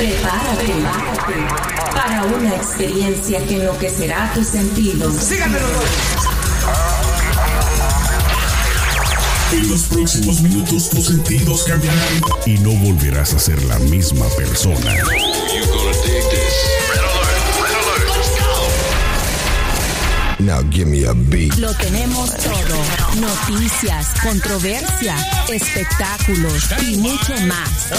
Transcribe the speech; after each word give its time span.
Prepárate 0.00 0.72
para 1.92 2.24
una 2.24 2.56
experiencia 2.56 3.44
que 3.44 3.56
enloquecerá 3.56 4.32
tus 4.32 4.46
sentidos. 4.46 5.14
Síganmelo. 5.14 5.66
En 9.52 9.68
los 9.68 9.82
próximos 9.82 10.40
minutos 10.40 10.88
tus 10.88 11.04
sentidos 11.04 11.64
cambiarán 11.64 12.22
y 12.46 12.52
no 12.60 12.70
volverás 12.82 13.34
a 13.34 13.38
ser 13.38 13.62
la 13.64 13.78
misma 13.78 14.24
persona. 14.38 14.94
Now 20.40 20.62
give 20.70 20.86
me 20.86 21.04
a 21.04 21.12
beat. 21.12 21.58
Lo 21.58 21.74
tenemos 21.74 22.34
todo. 22.34 23.20
Noticias, 23.20 24.14
controversia, 24.22 25.14
espectáculos 25.50 26.70
y 26.80 26.96
mucho 26.96 27.34
más. 27.42 27.92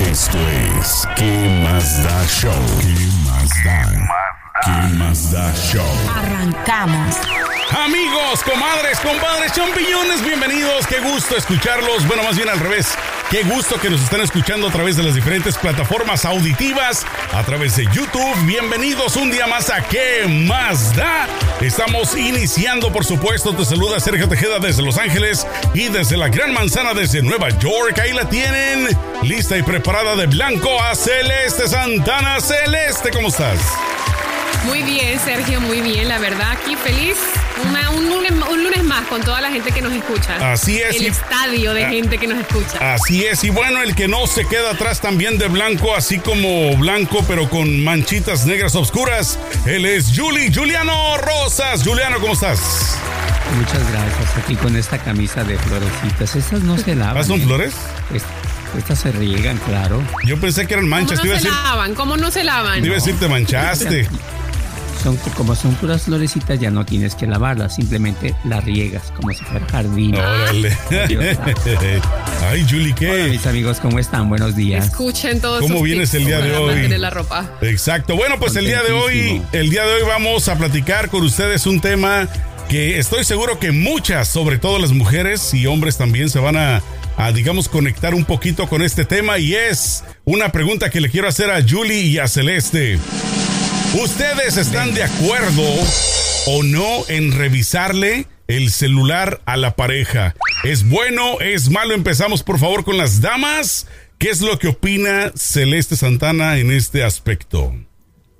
Esto 0.00 0.38
es 0.80 1.06
¿Qué 1.16 1.62
más 1.62 2.02
da 2.02 2.26
show? 2.28 2.52
¿Qué 2.80 2.96
más 3.26 3.50
da? 3.62 4.08
¿Qué 4.64 4.94
más 4.96 5.32
da 5.32 5.52
show? 5.54 5.84
Arrancamos. 6.16 7.16
Amigos, 7.84 8.42
comadres, 8.42 8.98
compadres, 9.00 9.52
champiñones, 9.52 10.24
bienvenidos. 10.24 10.86
Qué 10.86 11.00
gusto 11.00 11.36
escucharlos. 11.36 12.06
Bueno, 12.06 12.22
más 12.22 12.36
bien 12.36 12.48
al 12.48 12.58
revés. 12.58 12.96
Qué 13.32 13.44
gusto 13.44 13.80
que 13.80 13.88
nos 13.88 14.02
están 14.02 14.20
escuchando 14.20 14.68
a 14.68 14.70
través 14.70 14.98
de 14.98 15.02
las 15.02 15.14
diferentes 15.14 15.56
plataformas 15.56 16.26
auditivas, 16.26 17.06
a 17.32 17.42
través 17.42 17.74
de 17.76 17.86
YouTube. 17.86 18.36
Bienvenidos 18.44 19.16
un 19.16 19.30
día 19.30 19.46
más 19.46 19.70
a 19.70 19.82
¿Qué 19.88 20.26
más 20.28 20.94
da? 20.94 21.26
Estamos 21.62 22.14
iniciando, 22.14 22.92
por 22.92 23.06
supuesto. 23.06 23.54
Te 23.54 23.64
saluda 23.64 24.00
Sergio 24.00 24.28
Tejeda 24.28 24.58
desde 24.58 24.82
Los 24.82 24.98
Ángeles 24.98 25.46
y 25.72 25.88
desde 25.88 26.18
la 26.18 26.28
Gran 26.28 26.52
Manzana 26.52 26.92
desde 26.92 27.22
Nueva 27.22 27.48
York. 27.58 27.98
Ahí 28.00 28.12
la 28.12 28.28
tienen, 28.28 28.88
lista 29.22 29.56
y 29.56 29.62
preparada 29.62 30.14
de 30.14 30.26
blanco 30.26 30.82
a 30.82 30.94
Celeste 30.94 31.68
Santana. 31.68 32.38
Celeste, 32.38 33.12
¿cómo 33.12 33.28
estás? 33.28 33.58
Muy 34.66 34.82
bien, 34.82 35.18
Sergio, 35.18 35.58
muy 35.62 35.80
bien, 35.80 36.06
la 36.06 36.18
verdad, 36.18 36.50
aquí 36.50 36.76
feliz. 36.76 37.16
Una- 37.68 37.90
un, 37.90 38.08
lunes, 38.08 38.32
un 38.50 38.64
lunes 38.64 38.84
más 38.84 39.06
con 39.06 39.20
toda 39.22 39.40
la 39.40 39.50
gente 39.50 39.70
que 39.72 39.80
nos 39.82 39.92
escucha. 39.92 40.52
Así 40.52 40.78
es, 40.80 40.96
El 40.96 41.02
y- 41.02 41.06
estadio 41.06 41.74
de 41.74 41.84
Ah. 41.84 41.88
gente 41.90 42.18
que 42.18 42.26
nos 42.26 42.38
escucha. 42.40 42.94
Así 42.94 43.24
es, 43.24 43.44
y 43.44 43.50
bueno, 43.50 43.82
el 43.82 43.94
que 43.94 44.08
no 44.08 44.26
se 44.26 44.46
queda 44.46 44.70
atrás 44.72 45.00
también 45.00 45.38
de 45.38 45.48
blanco, 45.48 45.94
así 45.94 46.18
como 46.18 46.76
blanco, 46.76 47.24
pero 47.28 47.48
con 47.48 47.82
manchitas 47.84 48.46
negras 48.46 48.74
oscuras. 48.74 49.38
Él 49.66 49.86
es 49.86 50.12
Juli, 50.16 50.52
Juliano 50.54 51.16
Rosas. 51.18 51.82
Juliano, 51.84 52.18
¿cómo 52.20 52.32
estás? 52.34 52.96
Muchas 53.56 53.80
gracias. 53.90 54.36
Aquí 54.42 54.56
con 54.56 54.74
esta 54.76 54.98
camisa 54.98 55.44
de 55.44 55.58
florecitas. 55.58 56.36
Estas 56.36 56.62
no 56.62 56.78
se 56.78 56.94
lavan. 56.94 57.18
¿Ah, 57.18 57.24
son 57.24 57.40
¿eh? 57.40 57.44
flores? 57.44 57.74
Es- 58.14 58.22
Estas 58.78 59.00
se 59.00 59.12
riegan, 59.12 59.58
claro. 59.58 60.02
Yo 60.24 60.40
pensé 60.40 60.66
que 60.66 60.72
eran 60.72 60.86
¿Cómo 60.86 60.96
manchas. 60.96 61.18
no 61.18 61.22
Te 61.22 61.28
iba 61.28 61.36
a 61.36 61.40
se 61.40 61.44
decir, 61.48 61.60
lavan? 61.62 61.94
¿Cómo 61.94 62.16
no 62.16 62.30
se 62.30 62.42
lavan? 62.42 62.80
te 62.80 62.86
iba 62.86 62.96
a 62.96 62.98
decir, 62.98 63.14
te 63.20 63.28
manchaste. 63.28 64.08
Son, 65.02 65.16
como 65.36 65.54
son 65.54 65.74
puras 65.74 66.02
florecitas, 66.02 66.60
ya 66.60 66.70
no 66.70 66.84
tienes 66.84 67.14
que 67.14 67.26
lavarlas. 67.26 67.74
Simplemente 67.74 68.34
las 68.44 68.64
riegas 68.64 69.12
como 69.16 69.32
si 69.32 69.42
fuera 69.44 69.66
jardín. 69.66 70.14
Órale. 70.14 70.76
Ay, 72.48 72.64
Juli, 72.68 72.90
Hola, 72.90 72.94
¿qué? 72.96 73.28
mis 73.30 73.46
amigos, 73.46 73.78
¿cómo 73.80 73.98
están? 73.98 74.28
Buenos 74.28 74.54
días. 74.56 74.86
Escuchen 74.86 75.40
todos 75.40 75.60
¿Cómo 75.60 75.82
vienes 75.82 76.10
tips 76.10 76.22
el 76.22 76.26
día 76.26 76.40
de 76.40 76.54
hoy? 76.56 76.88
la 76.98 77.10
ropa. 77.10 77.50
Exacto. 77.62 78.16
Bueno, 78.16 78.38
pues 78.38 78.54
el 78.56 78.66
día 78.66 78.82
de 78.82 78.92
hoy, 78.92 79.42
el 79.52 79.70
día 79.70 79.84
de 79.84 79.94
hoy 79.94 80.02
vamos 80.06 80.48
a 80.48 80.56
platicar 80.56 81.08
con 81.08 81.22
ustedes 81.22 81.66
un 81.66 81.80
tema 81.80 82.28
que 82.68 82.98
estoy 82.98 83.24
seguro 83.24 83.58
que 83.58 83.72
muchas, 83.72 84.28
sobre 84.28 84.58
todo 84.58 84.78
las 84.78 84.92
mujeres 84.92 85.52
y 85.52 85.66
hombres 85.66 85.96
también, 85.96 86.30
se 86.30 86.38
van 86.38 86.56
a, 86.56 86.82
a, 87.16 87.32
digamos, 87.32 87.68
conectar 87.68 88.14
un 88.14 88.24
poquito 88.24 88.68
con 88.68 88.82
este 88.82 89.04
tema 89.04 89.38
y 89.38 89.54
es 89.54 90.04
una 90.24 90.52
pregunta 90.52 90.90
que 90.90 91.00
le 91.00 91.10
quiero 91.10 91.28
hacer 91.28 91.50
a 91.50 91.60
Julie 91.66 92.02
y 92.02 92.18
a 92.18 92.28
Celeste. 92.28 92.98
¿Ustedes 93.94 94.56
están 94.56 94.94
de 94.94 95.02
acuerdo 95.02 95.62
o 96.46 96.62
no 96.62 97.06
en 97.08 97.30
revisarle 97.30 98.26
el 98.48 98.70
celular 98.70 99.42
a 99.44 99.58
la 99.58 99.76
pareja? 99.76 100.34
¿Es 100.64 100.88
bueno? 100.88 101.38
¿Es 101.40 101.68
malo? 101.68 101.92
Empezamos 101.92 102.42
por 102.42 102.58
favor 102.58 102.84
con 102.84 102.96
las 102.96 103.20
damas. 103.20 103.86
¿Qué 104.16 104.30
es 104.30 104.40
lo 104.40 104.58
que 104.58 104.68
opina 104.68 105.30
Celeste 105.36 105.96
Santana 105.96 106.56
en 106.56 106.72
este 106.72 107.04
aspecto? 107.04 107.74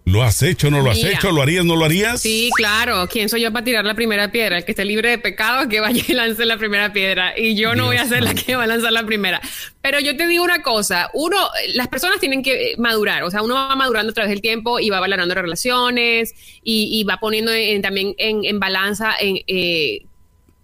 ¿Lo 0.04 0.22
has 0.24 0.42
hecho? 0.42 0.68
¿No 0.70 0.80
lo 0.82 0.90
has 0.90 0.96
Mira. 0.98 1.10
hecho? 1.12 1.30
¿Lo 1.30 1.42
harías? 1.42 1.64
¿No 1.64 1.76
lo 1.76 1.84
harías? 1.84 2.20
Sí, 2.20 2.50
claro. 2.56 3.06
¿Quién 3.08 3.28
soy 3.28 3.40
yo 3.42 3.52
para 3.52 3.64
tirar 3.64 3.84
la 3.84 3.94
primera 3.94 4.32
piedra? 4.32 4.58
El 4.58 4.64
que 4.64 4.72
esté 4.72 4.84
libre 4.84 5.10
de 5.10 5.18
pecado, 5.18 5.68
que 5.68 5.78
vaya 5.80 6.02
y 6.06 6.12
lance 6.12 6.44
la 6.44 6.56
primera 6.58 6.92
piedra. 6.92 7.38
Y 7.38 7.54
yo 7.54 7.74
no 7.76 7.86
voy 7.86 7.96
a 7.98 8.06
ser 8.06 8.22
la 8.24 8.34
que 8.34 8.56
va 8.56 8.64
a 8.64 8.66
lanzar 8.66 8.92
la 8.92 9.06
primera. 9.06 9.40
Pero 9.80 10.00
yo 10.00 10.16
te 10.16 10.26
digo 10.26 10.42
una 10.42 10.60
cosa. 10.60 11.08
Uno, 11.14 11.36
las 11.74 11.86
personas 11.86 12.18
tienen 12.18 12.42
que 12.42 12.72
eh, 12.72 12.74
madurar. 12.78 13.22
O 13.22 13.30
sea, 13.30 13.42
uno 13.42 13.54
va 13.54 13.76
madurando 13.76 14.10
a 14.10 14.14
través 14.14 14.30
del 14.30 14.40
tiempo 14.40 14.80
y 14.80 14.90
va 14.90 14.98
valorando 14.98 15.34
relaciones 15.34 16.34
y, 16.64 16.88
y 17.00 17.04
va 17.04 17.18
poniendo 17.18 17.52
en- 17.52 17.80
también 17.80 18.14
en, 18.18 18.44
en 18.44 18.58
balanza 18.58 19.14
en 19.20 19.38
eh, 19.46 20.04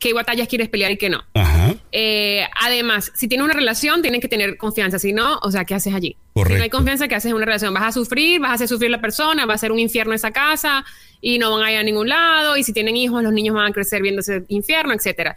qué 0.01 0.13
batallas 0.15 0.49
quieres 0.49 0.69
pelear 0.69 0.91
y 0.91 0.97
qué 0.97 1.11
no. 1.11 1.25
Ajá. 1.35 1.75
Eh, 1.93 2.45
además, 2.61 3.13
si 3.15 3.29
tienes 3.29 3.45
una 3.45 3.55
relación, 3.55 4.03
tienes 4.03 4.21
que 4.21 4.29
tener 4.29 4.57
confianza. 4.57 4.99
Si 4.99 5.13
no, 5.13 5.39
o 5.43 5.51
sea, 5.51 5.65
¿qué 5.65 5.75
haces 5.75 5.95
allí? 5.95 6.17
Si 6.47 6.55
no 6.55 6.63
hay 6.63 6.71
confianza, 6.71 7.09
¿qué 7.09 7.15
haces 7.15 7.31
en 7.31 7.37
una 7.37 7.47
relación? 7.47 7.75
Vas 7.75 7.85
a 7.85 7.93
sufrir, 7.93 8.41
vas 8.41 8.53
a 8.53 8.55
hacer 8.55 8.69
sufrir 8.69 8.91
la 8.91 9.01
persona, 9.01 9.47
va 9.47 9.55
a 9.55 9.59
ser 9.59 9.73
un 9.73 9.79
infierno 9.79 10.15
esa 10.15 10.31
casa 10.31 10.85
y 11.21 11.39
no 11.39 11.51
van 11.53 11.65
a 11.65 11.73
ir 11.73 11.79
a 11.79 11.83
ningún 11.83 12.09
lado. 12.09 12.57
Y 12.57 12.65
si 12.65 12.73
tienen 12.73 12.97
hijos, 12.97 13.23
los 13.23 13.33
niños 13.33 13.55
van 13.55 13.71
a 13.71 13.73
crecer 13.73 14.03
viendo 14.03 14.21
ese 14.21 14.45
infierno, 14.49 14.93
etcétera. 14.93 15.37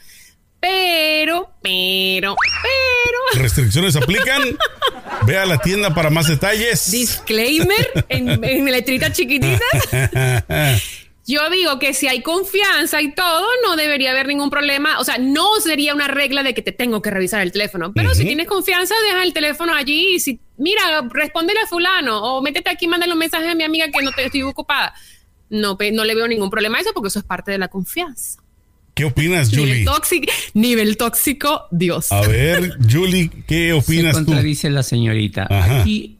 Pero, 0.59 1.51
pero, 1.61 2.35
pero. 2.61 3.41
¿Restricciones 3.41 3.95
aplican? 3.95 4.43
Ve 5.25 5.37
a 5.37 5.45
la 5.45 5.57
tienda 5.57 5.93
para 5.93 6.09
más 6.09 6.27
detalles. 6.27 6.91
Disclaimer 6.91 8.05
en, 8.09 8.43
en 8.43 8.65
letrita 8.65 9.11
chiquitita. 9.11 9.65
Yo 11.27 11.49
digo 11.51 11.77
que 11.77 11.93
si 11.93 12.07
hay 12.07 12.21
confianza 12.21 13.01
y 13.01 13.13
todo, 13.13 13.45
no 13.63 13.75
debería 13.75 14.11
haber 14.11 14.27
ningún 14.27 14.49
problema. 14.49 14.99
O 14.99 15.03
sea, 15.03 15.17
no 15.19 15.59
sería 15.61 15.93
una 15.93 16.07
regla 16.07 16.41
de 16.41 16.53
que 16.53 16.61
te 16.61 16.71
tengo 16.71 17.01
que 17.01 17.11
revisar 17.11 17.41
el 17.41 17.51
teléfono. 17.51 17.93
Pero 17.93 18.15
si 18.15 18.25
tienes 18.25 18.47
confianza, 18.47 18.95
deja 19.07 19.23
el 19.23 19.33
teléfono 19.33 19.73
allí 19.73 20.15
y 20.15 20.19
si, 20.19 20.39
mira, 20.57 20.81
respóndele 21.11 21.59
a 21.59 21.67
fulano 21.67 22.21
o 22.23 22.41
métete 22.41 22.69
aquí, 22.69 22.87
mándale 22.87 23.13
un 23.13 23.19
mensaje 23.19 23.49
a 23.49 23.55
mi 23.55 23.63
amiga 23.63 23.87
que 23.91 24.03
no 24.03 24.11
te 24.11 24.25
estoy 24.25 24.41
ocupada. 24.41 24.93
No, 25.49 25.77
no 25.93 26.03
le 26.05 26.15
veo 26.15 26.27
ningún 26.27 26.49
problema 26.49 26.79
a 26.79 26.81
eso 26.81 26.91
porque 26.93 27.09
eso 27.09 27.19
es 27.19 27.25
parte 27.25 27.51
de 27.51 27.59
la 27.59 27.67
confianza. 27.67 28.41
¿Qué 28.93 29.05
opinas, 29.05 29.49
Julie? 29.49 29.65
Nivel 29.65 29.85
tóxico, 29.85 30.31
nivel 30.53 30.97
tóxico, 30.97 31.67
Dios. 31.71 32.11
A 32.11 32.21
ver, 32.27 32.77
Julie, 32.89 33.29
¿qué 33.47 33.67
Se 33.67 33.73
opinas 33.73 34.17
tú? 34.17 34.25
contradice 34.25 34.69
la 34.69 34.83
señorita. 34.83 35.47
Ajá. 35.49 35.81
Aquí 35.81 36.17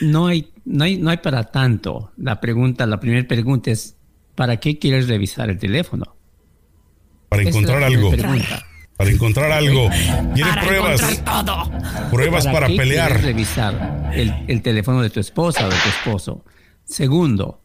no 0.00 0.26
hay, 0.26 0.48
no, 0.64 0.84
hay, 0.84 0.96
no 0.96 1.10
hay 1.10 1.18
para 1.18 1.44
tanto. 1.44 2.10
La 2.16 2.40
pregunta, 2.40 2.86
la 2.86 2.98
primera 2.98 3.26
pregunta 3.26 3.70
es, 3.70 3.96
¿para 4.34 4.58
qué 4.58 4.78
quieres 4.78 5.08
revisar 5.08 5.50
el 5.50 5.58
teléfono? 5.58 6.16
Para 7.28 7.42
encontrar 7.42 7.82
algo. 7.82 8.12
Para 8.96 9.10
encontrar 9.10 9.52
algo. 9.52 9.88
¿Quiere 10.34 10.50
Para 10.50 10.62
pruebas? 10.62 11.02
encontrar 11.02 11.44
todo. 11.44 12.10
Pruebas 12.10 12.46
para, 12.46 12.66
qué 12.66 12.76
pelear. 12.76 13.08
quieres 13.08 13.26
revisar 13.26 14.10
el, 14.14 14.34
el 14.48 14.62
teléfono 14.62 15.02
de 15.02 15.10
tu 15.10 15.20
esposa 15.20 15.66
o 15.66 15.70
de 15.70 15.76
tu 15.76 15.88
esposo? 15.88 16.44
Segundo, 16.84 17.60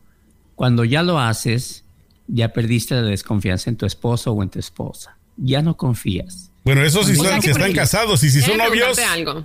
cuando 0.55 0.85
ya 0.85 1.03
lo 1.03 1.19
haces, 1.19 1.83
ya 2.27 2.53
perdiste 2.53 2.95
la 2.95 3.01
desconfianza 3.01 3.69
en 3.69 3.75
tu 3.77 3.85
esposo 3.85 4.31
o 4.31 4.41
en 4.41 4.49
tu 4.49 4.59
esposa. 4.59 5.17
Ya 5.35 5.61
no 5.61 5.77
confías. 5.77 6.51
Bueno, 6.63 6.83
eso 6.83 7.01
están, 7.01 7.41
si 7.41 7.49
están 7.49 7.71
casados 7.73 8.23
y 8.23 8.29
si 8.29 8.41
son 8.41 8.57
novios, 8.57 8.99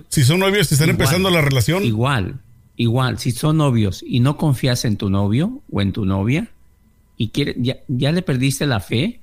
si 0.09 0.23
son 0.23 0.39
novios 0.39 0.69
y 0.71 0.73
están 0.73 0.89
Igual. 0.89 1.01
empezando 1.01 1.29
la 1.29 1.41
relación, 1.41 1.83
Igual, 1.83 2.41
igual, 2.75 3.17
si 3.19 3.31
son 3.31 3.57
novios 3.57 4.03
y 4.05 4.19
no 4.19 4.35
confías 4.35 4.83
en 4.83 4.97
tu 4.97 5.09
novio 5.09 5.61
o 5.71 5.81
en 5.81 5.93
tu 5.93 6.05
novia 6.05 6.49
y 7.17 7.29
quiere, 7.29 7.55
ya, 7.57 7.77
ya 7.87 8.11
le 8.11 8.21
perdiste 8.21 8.65
la 8.65 8.79
fe, 8.79 9.21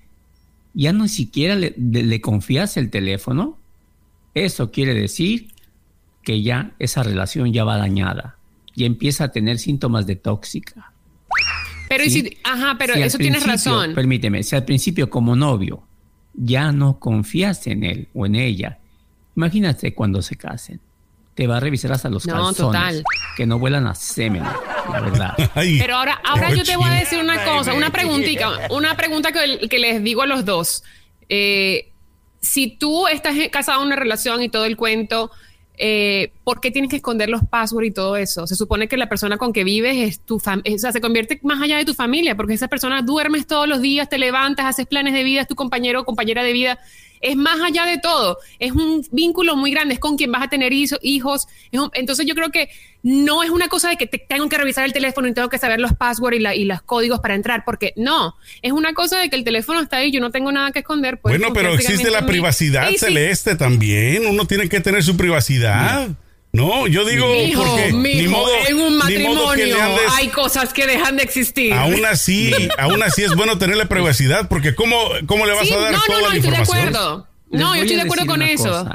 ya 0.74 0.92
no 0.92 1.08
siquiera 1.08 1.56
le, 1.56 1.74
le- 1.76 2.02
le 2.04 2.20
confías 2.20 2.76
el 2.76 2.90
teléfono, 2.90 3.58
eso 4.34 4.70
quiere 4.70 4.94
decir 4.94 5.48
que 6.22 6.42
ya 6.42 6.72
esa 6.78 7.02
relación 7.02 7.52
ya 7.52 7.64
va 7.64 7.76
dañada 7.76 8.36
y 8.74 8.84
empieza 8.84 9.24
a 9.24 9.32
tener 9.32 9.58
síntomas 9.58 10.06
de 10.06 10.16
tóxica. 10.16 10.92
Pero, 11.88 12.04
y 12.04 12.10
¿sí? 12.10 12.20
si, 12.20 12.38
ajá, 12.44 12.76
pero 12.78 12.94
Si 12.94 13.02
eso 13.02 13.18
tienes 13.18 13.44
razón. 13.44 13.94
Permíteme, 13.94 14.42
si 14.44 14.54
al 14.54 14.64
principio 14.64 15.10
como 15.10 15.34
novio 15.34 15.82
ya 16.34 16.70
no 16.70 17.00
confías 17.00 17.66
en 17.66 17.82
él 17.82 18.08
o 18.14 18.26
en 18.26 18.36
ella, 18.36 18.78
imagínate 19.34 19.92
cuando 19.94 20.22
se 20.22 20.36
casen. 20.36 20.80
Te 21.40 21.46
va 21.46 21.56
a 21.56 21.60
revisar 21.60 21.90
hasta 21.90 22.10
los 22.10 22.26
No, 22.26 22.34
calzones. 22.34 22.56
total. 22.58 23.04
Que 23.34 23.46
no 23.46 23.58
vuelan 23.58 23.86
a 23.86 23.94
semen, 23.94 24.42
la 24.92 25.00
verdad. 25.00 25.34
Ay, 25.54 25.78
Pero 25.78 25.96
ahora, 25.96 26.20
ahora 26.22 26.52
yo 26.54 26.62
te 26.64 26.76
voy 26.76 26.86
a 26.90 26.92
decir 26.92 27.18
una 27.18 27.42
cosa, 27.46 27.72
una 27.72 27.88
preguntita, 27.88 28.68
una 28.68 28.94
pregunta 28.94 29.32
que, 29.32 29.66
que 29.66 29.78
les 29.78 30.02
digo 30.04 30.20
a 30.20 30.26
los 30.26 30.44
dos. 30.44 30.84
Eh, 31.30 31.92
si 32.42 32.76
tú 32.76 33.08
estás 33.08 33.34
casado 33.50 33.80
en 33.80 33.86
una 33.86 33.96
relación 33.96 34.42
y 34.42 34.50
todo 34.50 34.66
el 34.66 34.76
cuento, 34.76 35.30
eh, 35.78 36.30
¿por 36.50 36.60
qué 36.60 36.72
tienes 36.72 36.90
que 36.90 36.96
esconder 36.96 37.28
los 37.28 37.44
passwords 37.44 37.86
y 37.86 37.92
todo 37.92 38.16
eso? 38.16 38.44
Se 38.44 38.56
supone 38.56 38.88
que 38.88 38.96
la 38.96 39.08
persona 39.08 39.36
con 39.36 39.52
que 39.52 39.62
vives 39.62 39.96
es 39.98 40.18
tu 40.18 40.40
familia, 40.40 40.74
o 40.74 40.78
sea, 40.80 40.90
se 40.90 41.00
convierte 41.00 41.38
más 41.44 41.62
allá 41.62 41.76
de 41.76 41.84
tu 41.84 41.94
familia, 41.94 42.36
porque 42.36 42.54
esa 42.54 42.66
persona 42.66 43.02
duermes 43.02 43.46
todos 43.46 43.68
los 43.68 43.80
días, 43.80 44.08
te 44.08 44.18
levantas, 44.18 44.66
haces 44.66 44.86
planes 44.86 45.14
de 45.14 45.22
vida, 45.22 45.42
es 45.42 45.46
tu 45.46 45.54
compañero 45.54 46.00
o 46.00 46.04
compañera 46.04 46.42
de 46.42 46.52
vida 46.52 46.80
es 47.20 47.36
más 47.36 47.60
allá 47.60 47.84
de 47.84 47.98
todo, 47.98 48.38
es 48.58 48.72
un 48.72 49.06
vínculo 49.12 49.54
muy 49.54 49.70
grande, 49.70 49.94
es 49.94 50.00
con 50.00 50.16
quien 50.16 50.32
vas 50.32 50.42
a 50.42 50.48
tener 50.48 50.72
hijos. 50.72 51.46
entonces 51.92 52.26
yo 52.26 52.34
creo 52.34 52.50
que 52.50 52.70
no 53.02 53.42
es 53.42 53.50
una 53.50 53.68
cosa 53.68 53.90
de 53.90 53.96
que 53.96 54.06
te 54.06 54.18
tengo 54.18 54.48
que 54.48 54.56
revisar 54.56 54.84
el 54.84 54.92
teléfono 54.92 55.28
y 55.28 55.34
tengo 55.34 55.48
que 55.48 55.58
saber 55.58 55.80
los 55.80 55.92
passwords 55.94 56.38
y, 56.54 56.64
los 56.64 56.82
códigos 56.82 57.20
para 57.20 57.34
entrar, 57.34 57.64
porque 57.64 57.92
no, 57.96 58.36
es 58.62 58.72
una 58.72 58.94
cosa 58.94 59.18
de 59.18 59.28
que 59.28 59.36
el 59.36 59.44
teléfono 59.44 59.80
está 59.80 59.98
ahí, 59.98 60.10
yo 60.10 60.20
no 60.20 60.30
tengo 60.30 60.50
nada 60.50 60.72
que 60.72 60.80
esconder. 60.80 61.20
Bueno, 61.22 61.52
pero 61.52 61.74
existe 61.74 62.10
la 62.10 62.24
privacidad 62.24 62.90
celeste 62.96 63.54
también, 63.54 64.26
uno 64.26 64.46
tiene 64.46 64.68
que 64.68 64.80
tener 64.80 65.02
su 65.02 65.16
privacidad. 65.16 66.08
No, 66.52 66.88
yo 66.88 67.04
digo 67.04 67.26
porque 67.56 67.92
ni 67.92 68.26
modo, 68.26 68.48
en 68.68 68.80
un 68.80 68.98
matrimonio 68.98 69.76
hay 70.16 70.28
cosas 70.28 70.72
que 70.72 70.86
dejan 70.86 71.16
de 71.16 71.22
existir. 71.22 71.72
Aún 71.72 72.04
así, 72.04 72.52
aún 72.78 73.02
así 73.02 73.22
es 73.22 73.36
bueno 73.36 73.56
tener 73.56 73.76
la 73.76 73.86
privacidad 73.86 74.48
porque 74.48 74.74
cómo, 74.74 74.96
cómo 75.26 75.46
le 75.46 75.52
vas 75.52 75.70
a 75.70 75.76
dar 75.78 75.92
no, 75.92 76.00
toda 76.06 76.18
no, 76.18 76.24
no, 76.24 76.30
la 76.30 76.36
información. 76.36 76.78
Estoy 76.78 76.92
de 76.92 76.98
acuerdo. 76.98 77.26
No, 77.52 77.76
yo 77.76 77.82
estoy 77.82 77.96
de 77.96 78.02
acuerdo 78.02 78.26
con 78.26 78.42
eso. 78.42 78.88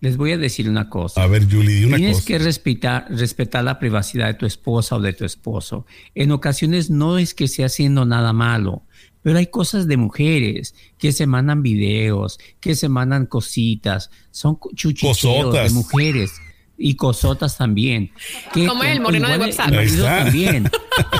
Les 0.00 0.16
voy 0.16 0.32
a 0.32 0.38
decir 0.38 0.68
una 0.68 0.88
cosa. 0.88 1.22
A 1.22 1.26
ver, 1.26 1.50
Julie, 1.50 1.76
di 1.76 1.84
una 1.84 1.96
Tienes 1.96 2.22
que 2.22 2.38
respetar, 2.38 3.06
respetar 3.08 3.64
la 3.64 3.78
privacidad 3.78 4.26
de 4.26 4.34
tu 4.34 4.46
esposa 4.46 4.96
o 4.96 5.00
de 5.00 5.12
tu 5.14 5.24
esposo. 5.24 5.86
En 6.14 6.30
ocasiones 6.30 6.90
no 6.90 7.18
es 7.18 7.34
que 7.34 7.44
esté 7.44 7.64
haciendo 7.64 8.04
nada 8.04 8.32
malo, 8.32 8.82
pero 9.22 9.38
hay 9.38 9.46
cosas 9.46 9.88
de 9.88 9.96
mujeres 9.96 10.74
que 10.98 11.10
se 11.10 11.26
mandan 11.26 11.62
videos, 11.62 12.38
que 12.60 12.76
se 12.76 12.88
mandan 12.88 13.26
cositas, 13.26 14.10
son 14.30 14.58
chuchicheos 14.74 15.52
de 15.52 15.70
mujeres 15.70 16.30
y 16.78 16.96
cosotas 16.96 17.56
también. 17.56 18.10
Como 18.52 18.82
el 18.82 19.00
moreno 19.00 19.28
de 19.28 19.38
WhatsApp. 19.38 19.68
El 19.68 19.76
marido 19.76 20.04
también. 20.04 20.70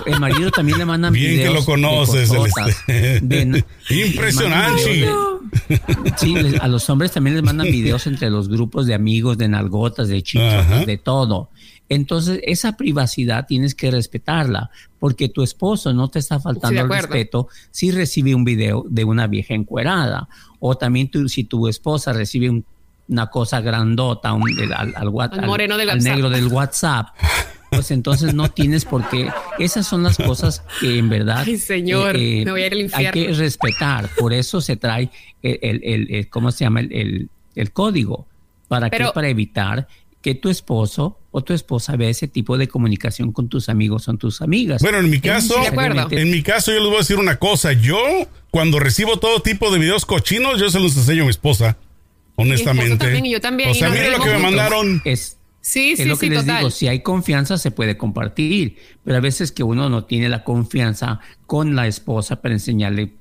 El 0.06 0.20
marido 0.20 0.50
también 0.50 0.78
le 0.78 0.84
mandan 0.84 1.12
Bien 1.12 1.36
que 1.36 1.50
lo 1.50 1.64
conoces. 1.64 2.30
De, 3.22 3.64
Impresionante. 3.90 5.08
Sí, 6.16 6.34
a 6.60 6.68
los 6.68 6.88
hombres 6.90 7.12
también 7.12 7.36
les 7.36 7.44
mandan 7.44 7.66
videos 7.66 8.06
entre 8.06 8.30
los 8.30 8.48
grupos 8.48 8.86
de 8.86 8.94
amigos, 8.94 9.38
de 9.38 9.48
nalgotas, 9.48 10.08
de 10.08 10.22
chicos, 10.22 10.86
de 10.86 10.98
todo. 10.98 11.50
Entonces, 11.88 12.40
esa 12.42 12.76
privacidad 12.76 13.46
tienes 13.46 13.74
que 13.74 13.90
respetarla, 13.90 14.70
porque 14.98 15.28
tu 15.28 15.42
esposo 15.42 15.92
no 15.92 16.08
te 16.08 16.18
está 16.18 16.40
faltando 16.40 16.80
el 16.80 16.88
respeto 16.88 17.48
si 17.70 17.92
recibe 17.92 18.34
un 18.34 18.44
video 18.44 18.84
de 18.88 19.04
una 19.04 19.28
vieja 19.28 19.54
encuerada, 19.54 20.28
o 20.58 20.76
también 20.76 21.10
tú, 21.10 21.28
si 21.28 21.44
tu 21.44 21.68
esposa 21.68 22.12
recibe 22.12 22.50
un 22.50 22.64
una 23.08 23.28
cosa 23.28 23.60
grandota 23.60 24.32
un, 24.32 24.50
al, 24.74 24.94
al, 24.96 26.02
negro 26.02 26.30
del 26.30 26.48
WhatsApp, 26.48 27.08
pues 27.70 27.90
entonces 27.90 28.34
no 28.34 28.50
tienes 28.50 28.84
por 28.84 29.08
qué. 29.08 29.30
Esas 29.58 29.86
son 29.86 30.02
las 30.02 30.16
cosas 30.16 30.62
que 30.80 30.98
en 30.98 31.08
verdad 31.08 31.46
señor, 31.56 32.16
eh, 32.16 32.42
me 32.44 32.50
voy 32.50 32.62
a 32.62 32.66
ir 32.66 32.72
al 32.72 32.80
infierno. 32.80 33.20
hay 33.20 33.26
que 33.26 33.32
respetar. 33.32 34.08
Por 34.18 34.32
eso 34.32 34.60
se 34.60 34.76
trae 34.76 35.10
el, 35.42 35.80
el, 36.10 36.28
¿cómo 36.28 36.50
se 36.50 36.64
llama? 36.64 36.80
El, 36.80 37.30
código. 37.72 38.26
¿Para 38.68 38.90
qué? 38.90 39.06
Para 39.14 39.28
evitar 39.28 39.86
que 40.20 40.34
tu 40.34 40.48
esposo 40.48 41.20
o 41.30 41.44
tu 41.44 41.52
esposa 41.52 41.94
vea 41.94 42.08
ese 42.08 42.26
tipo 42.26 42.58
de 42.58 42.66
comunicación 42.66 43.30
con 43.30 43.48
tus 43.48 43.68
amigos 43.68 44.08
o 44.08 44.14
tus 44.14 44.42
amigas. 44.42 44.82
Bueno, 44.82 44.98
en 44.98 45.08
mi 45.08 45.20
caso, 45.20 45.54
en 46.10 46.30
mi 46.30 46.42
caso 46.42 46.72
yo 46.72 46.78
les 46.78 46.86
voy 46.86 46.96
a 46.96 46.98
decir 46.98 47.18
una 47.18 47.38
cosa. 47.38 47.72
Yo, 47.72 47.96
cuando 48.50 48.80
recibo 48.80 49.18
todo 49.18 49.40
tipo 49.40 49.70
de 49.70 49.78
videos 49.78 50.04
cochinos, 50.04 50.58
yo 50.58 50.68
se 50.68 50.80
los 50.80 50.96
enseño 50.96 51.22
a 51.22 51.26
mi 51.26 51.30
esposa 51.30 51.78
honestamente. 52.36 52.96
También, 52.96 53.26
y 53.26 53.30
yo 53.32 53.40
también. 53.40 53.70
O 53.70 53.74
sea, 53.74 53.90
mira 53.90 54.10
lo 54.10 54.22
que 54.22 54.30
me 54.30 54.38
mandaron. 54.38 55.02
Es, 55.04 55.38
sí, 55.60 55.94
es 55.98 56.06
lo 56.06 56.16
que 56.18 56.28
les 56.28 56.46
digo, 56.46 56.70
si 56.70 56.88
hay 56.88 57.00
confianza 57.00 57.58
se 57.58 57.70
puede 57.70 57.96
compartir, 57.96 58.76
pero 59.04 59.16
a 59.16 59.20
veces 59.20 59.52
que 59.52 59.62
uno 59.62 59.88
no 59.88 60.04
tiene 60.04 60.28
la 60.28 60.44
confianza 60.44 61.20
con 61.46 61.74
la 61.74 61.86
esposa 61.86 62.40
para 62.40 62.54
enseñarle 62.54 63.12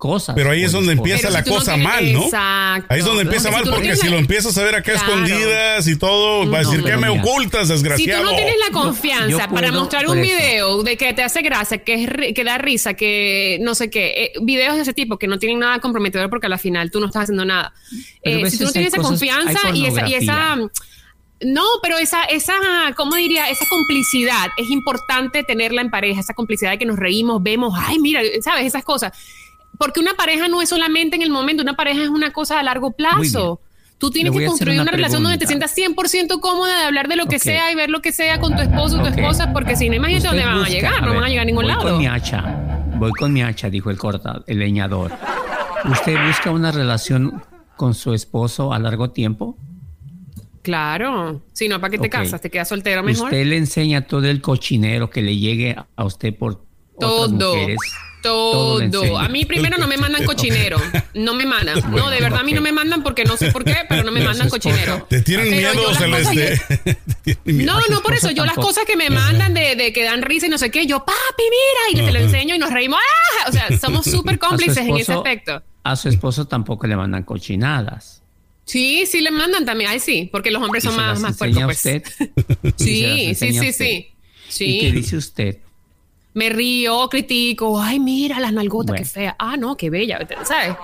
cosas. 0.00 0.34
Pero 0.34 0.50
ahí 0.50 0.64
es 0.64 0.72
donde 0.72 0.94
empieza 0.94 1.30
la 1.30 1.44
cosa 1.44 1.76
mal, 1.76 2.12
¿no? 2.12 2.24
Exacto. 2.24 2.92
Ahí 2.92 2.98
es 2.98 3.04
donde 3.04 3.22
empieza 3.22 3.52
mal, 3.52 3.62
porque 3.70 3.94
si 3.94 4.08
lo 4.08 4.16
empiezas 4.16 4.58
a 4.58 4.64
ver 4.64 4.74
acá 4.74 4.94
escondidas 4.94 5.86
y 5.86 5.96
todo, 5.96 6.50
va 6.50 6.58
a 6.58 6.60
decir, 6.62 6.82
que 6.82 6.96
me 6.96 7.08
ocultas, 7.08 7.68
desgraciado? 7.68 8.22
Si 8.22 8.26
tú 8.26 8.30
no 8.30 8.36
tienes 8.36 8.56
la 8.66 8.72
confianza 8.72 9.48
para 9.48 9.70
mostrar 9.70 10.08
un 10.08 10.20
video 10.20 10.82
de 10.82 10.96
que 10.96 11.12
te 11.14 11.22
hace 11.22 11.42
gracia, 11.42 11.78
que, 11.78 12.04
es, 12.04 12.34
que 12.34 12.42
da 12.42 12.58
risa, 12.58 12.94
que 12.94 13.58
no 13.60 13.76
sé 13.76 13.90
qué, 13.90 14.08
eh, 14.16 14.32
videos 14.42 14.74
de 14.74 14.82
ese 14.82 14.94
tipo 14.94 15.18
que 15.18 15.28
no 15.28 15.38
tienen 15.38 15.60
nada 15.60 15.78
comprometedor 15.78 16.28
porque 16.28 16.48
al 16.48 16.58
final 16.58 16.90
tú 16.90 16.98
no 16.98 17.06
estás 17.06 17.24
haciendo 17.24 17.44
nada. 17.44 17.72
Eh, 18.22 18.50
si 18.50 18.58
tú 18.58 18.64
no 18.64 18.72
tienes 18.72 18.92
esa 18.92 19.02
confianza 19.02 19.70
y 19.72 19.86
esa, 19.86 20.08
y 20.08 20.14
esa 20.14 20.56
no, 21.42 21.64
pero 21.82 21.96
esa, 21.96 22.24
esa, 22.24 22.54
¿cómo 22.96 23.16
diría? 23.16 23.48
Esa 23.48 23.64
complicidad 23.66 24.48
es 24.58 24.70
importante 24.70 25.42
tenerla 25.42 25.80
en 25.80 25.90
pareja, 25.90 26.20
esa 26.20 26.34
complicidad 26.34 26.72
de 26.72 26.78
que 26.78 26.84
nos 26.84 26.98
reímos, 26.98 27.42
vemos, 27.42 27.72
ay, 27.76 27.98
mira, 27.98 28.20
¿sabes? 28.42 28.66
Esas 28.66 28.84
cosas 28.84 29.12
porque 29.80 29.98
una 29.98 30.12
pareja 30.12 30.46
no 30.46 30.60
es 30.60 30.68
solamente 30.68 31.16
en 31.16 31.22
el 31.22 31.30
momento, 31.30 31.62
una 31.62 31.74
pareja 31.74 32.02
es 32.02 32.10
una 32.10 32.34
cosa 32.34 32.60
a 32.60 32.62
largo 32.62 32.90
plazo. 32.90 33.62
Tú 33.96 34.10
tienes 34.10 34.30
que 34.30 34.44
construir 34.44 34.78
una, 34.78 34.90
relación 34.90 35.22
donde 35.22 35.38
te 35.38 35.46
sientas 35.46 35.74
100% 35.74 36.38
cómoda 36.38 36.80
de 36.80 36.84
hablar 36.84 37.08
de 37.08 37.16
lo 37.16 37.24
que 37.24 37.38
sea 37.38 37.72
y 37.72 37.74
ver 37.74 37.88
lo 37.88 38.02
que 38.02 38.12
sea 38.12 38.38
con 38.40 38.54
tu 38.54 38.60
esposo 38.60 38.98
o 38.98 39.00
tu 39.00 39.08
esposa, 39.08 39.54
porque 39.54 39.76
si 39.76 39.88
no, 39.88 39.94
imagínate 39.94 40.26
dónde 40.26 40.44
van 40.44 40.64
a 40.64 40.68
llegar, 40.68 41.00
no 41.00 41.14
van 41.14 41.24
a 41.24 41.28
llegar 41.28 41.44
a 41.44 41.46
ningún 41.46 41.64
voy 41.64 41.72
lado. 41.72 41.82
Con 41.82 41.96
mi 41.96 42.06
hacha, 42.06 42.42
voy 42.98 43.10
con 43.12 43.32
mi 43.32 43.42
hacha, 43.42 43.70
dijo 43.70 43.88
el 43.88 43.96
corta, 43.96 44.42
el 44.46 44.58
leñador. 44.58 45.12
¿Usted 45.90 46.26
busca 46.26 46.50
una 46.50 46.72
relación 46.72 47.42
con 47.76 47.94
su 47.94 48.12
esposo 48.12 48.74
a 48.74 48.78
largo 48.78 49.12
tiempo? 49.12 49.56
Claro, 50.60 51.40
si 51.54 51.68
no, 51.68 51.80
¿para 51.80 51.90
qué 51.92 51.98
te 51.98 52.10
casas? 52.10 52.42
¿Te 52.42 52.50
quedas 52.50 52.68
soltero 52.68 53.02
mejor? 53.02 53.24
Usted 53.24 53.46
le 53.46 53.56
enseña 53.56 54.02
todo 54.02 54.28
el 54.28 54.42
cochinero 54.42 55.08
que 55.08 55.22
le 55.22 55.38
llegue 55.38 55.74
a 55.96 56.04
usted 56.04 56.36
por 56.36 56.66
todo. 56.98 57.22
Otras 57.22 57.30
mujeres 57.30 57.78
todo. 58.22 59.18
A 59.18 59.28
mí 59.28 59.44
primero 59.44 59.78
no 59.78 59.86
me 59.86 59.96
mandan 59.96 60.24
cochinero. 60.24 60.78
No 61.14 61.34
me 61.34 61.46
mandan. 61.46 61.80
No, 61.90 62.08
de 62.08 62.20
verdad 62.20 62.40
a 62.40 62.42
mí 62.44 62.52
no 62.52 62.60
me 62.60 62.72
mandan 62.72 63.02
porque 63.02 63.24
no 63.24 63.36
sé 63.36 63.50
por 63.50 63.64
qué, 63.64 63.76
pero 63.88 64.04
no 64.04 64.12
me 64.12 64.22
mandan 64.22 64.48
cochinero. 64.48 65.06
¿Te 65.10 65.22
tienen 65.22 65.50
miedo, 65.50 65.94
Celeste? 65.94 66.60
No, 67.44 67.80
no, 67.90 68.00
por 68.00 68.14
eso. 68.14 68.30
Yo 68.30 68.44
las 68.44 68.54
cosas 68.54 68.84
que 68.86 68.96
me 68.96 69.10
mandan 69.10 69.54
de, 69.54 69.92
que 69.92 70.04
dan 70.04 70.22
risa 70.22 70.46
y 70.46 70.48
no 70.48 70.58
sé 70.58 70.70
qué, 70.70 70.86
yo, 70.86 71.00
papi, 71.00 71.42
mira, 71.42 72.02
y 72.02 72.06
te 72.06 72.12
lo 72.12 72.18
enseño 72.20 72.54
y 72.54 72.58
nos 72.58 72.72
reímos. 72.72 72.98
¡Ah! 73.00 73.48
O 73.48 73.52
sea, 73.52 73.78
somos 73.78 74.04
súper 74.04 74.38
cómplices 74.38 74.78
en 74.78 74.96
ese 74.96 75.12
aspecto. 75.12 75.62
A 75.82 75.96
su 75.96 76.08
esposo 76.08 76.46
tampoco 76.46 76.86
le 76.86 76.96
mandan 76.96 77.24
cochinadas. 77.24 78.22
Sí, 78.64 79.04
sí 79.06 79.20
le 79.20 79.30
mandan 79.30 79.64
también. 79.64 79.90
Ay, 79.90 79.98
sí, 79.98 80.28
porque 80.30 80.50
los 80.50 80.62
hombres 80.62 80.84
son 80.84 80.94
más, 80.94 81.18
más 81.20 81.36
fuertes. 81.36 81.80
Pues. 81.82 82.74
Sí, 82.76 83.34
sí, 83.34 83.52
sí, 83.52 83.72
sí. 83.72 84.14
¿Y 84.60 84.80
qué 84.80 84.92
dice 84.92 85.16
usted? 85.16 85.58
Me 86.32 86.48
río, 86.48 87.08
critico, 87.08 87.80
ay, 87.80 87.98
mira 87.98 88.38
las 88.40 88.52
nalgotas, 88.52 88.96
qué 88.96 89.04
fea. 89.04 89.36
Ah, 89.38 89.56
no, 89.56 89.76
qué 89.76 89.90
bella, 89.90 90.26
¿sabes? 90.44 90.76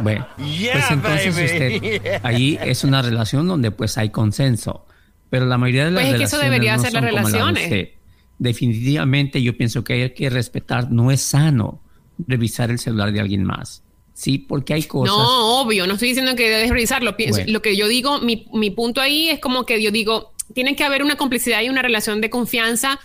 Bueno, 0.00 0.26
pues 0.36 0.90
entonces 0.90 1.28
usted, 1.28 2.20
ahí 2.22 2.58
es 2.62 2.84
una 2.84 3.02
relación 3.02 3.46
donde 3.46 3.70
pues 3.70 3.98
hay 3.98 4.10
consenso, 4.10 4.86
pero 5.28 5.46
la 5.46 5.58
mayoría 5.58 5.86
de 5.86 5.90
las 5.90 6.02
pues 6.02 6.12
relaciones 6.12 6.32
es 6.32 6.38
que 6.38 6.44
eso 6.44 6.50
debería 6.50 6.78
ser 6.78 6.92
las 6.92 7.04
relaciones. 7.04 7.88
Definitivamente 8.38 9.42
yo 9.42 9.56
pienso 9.56 9.82
que 9.82 9.94
hay 9.94 10.10
que 10.10 10.28
respetar, 10.30 10.90
no 10.90 11.10
es 11.10 11.22
sano 11.22 11.80
revisar 12.26 12.70
el 12.70 12.78
celular 12.78 13.12
de 13.12 13.20
alguien 13.20 13.44
más. 13.44 13.82
Sí, 14.12 14.38
porque 14.38 14.72
hay 14.72 14.82
cosas. 14.84 15.14
No, 15.14 15.60
obvio, 15.60 15.86
no 15.86 15.94
estoy 15.94 16.08
diciendo 16.08 16.34
que 16.36 16.48
debes 16.48 16.70
revisarlo. 16.70 17.14
Lo 17.48 17.62
que 17.62 17.76
yo 17.76 17.86
digo, 17.86 18.20
mi, 18.20 18.46
mi 18.52 18.70
punto 18.70 19.02
ahí 19.02 19.28
es 19.28 19.40
como 19.40 19.66
que 19.66 19.82
yo 19.82 19.90
digo, 19.90 20.32
tiene 20.54 20.74
que 20.74 20.84
haber 20.84 21.02
una 21.02 21.16
complicidad 21.16 21.60
y 21.62 21.68
una 21.68 21.82
relación 21.82 22.22
de 22.22 22.30
confianza 22.30 22.98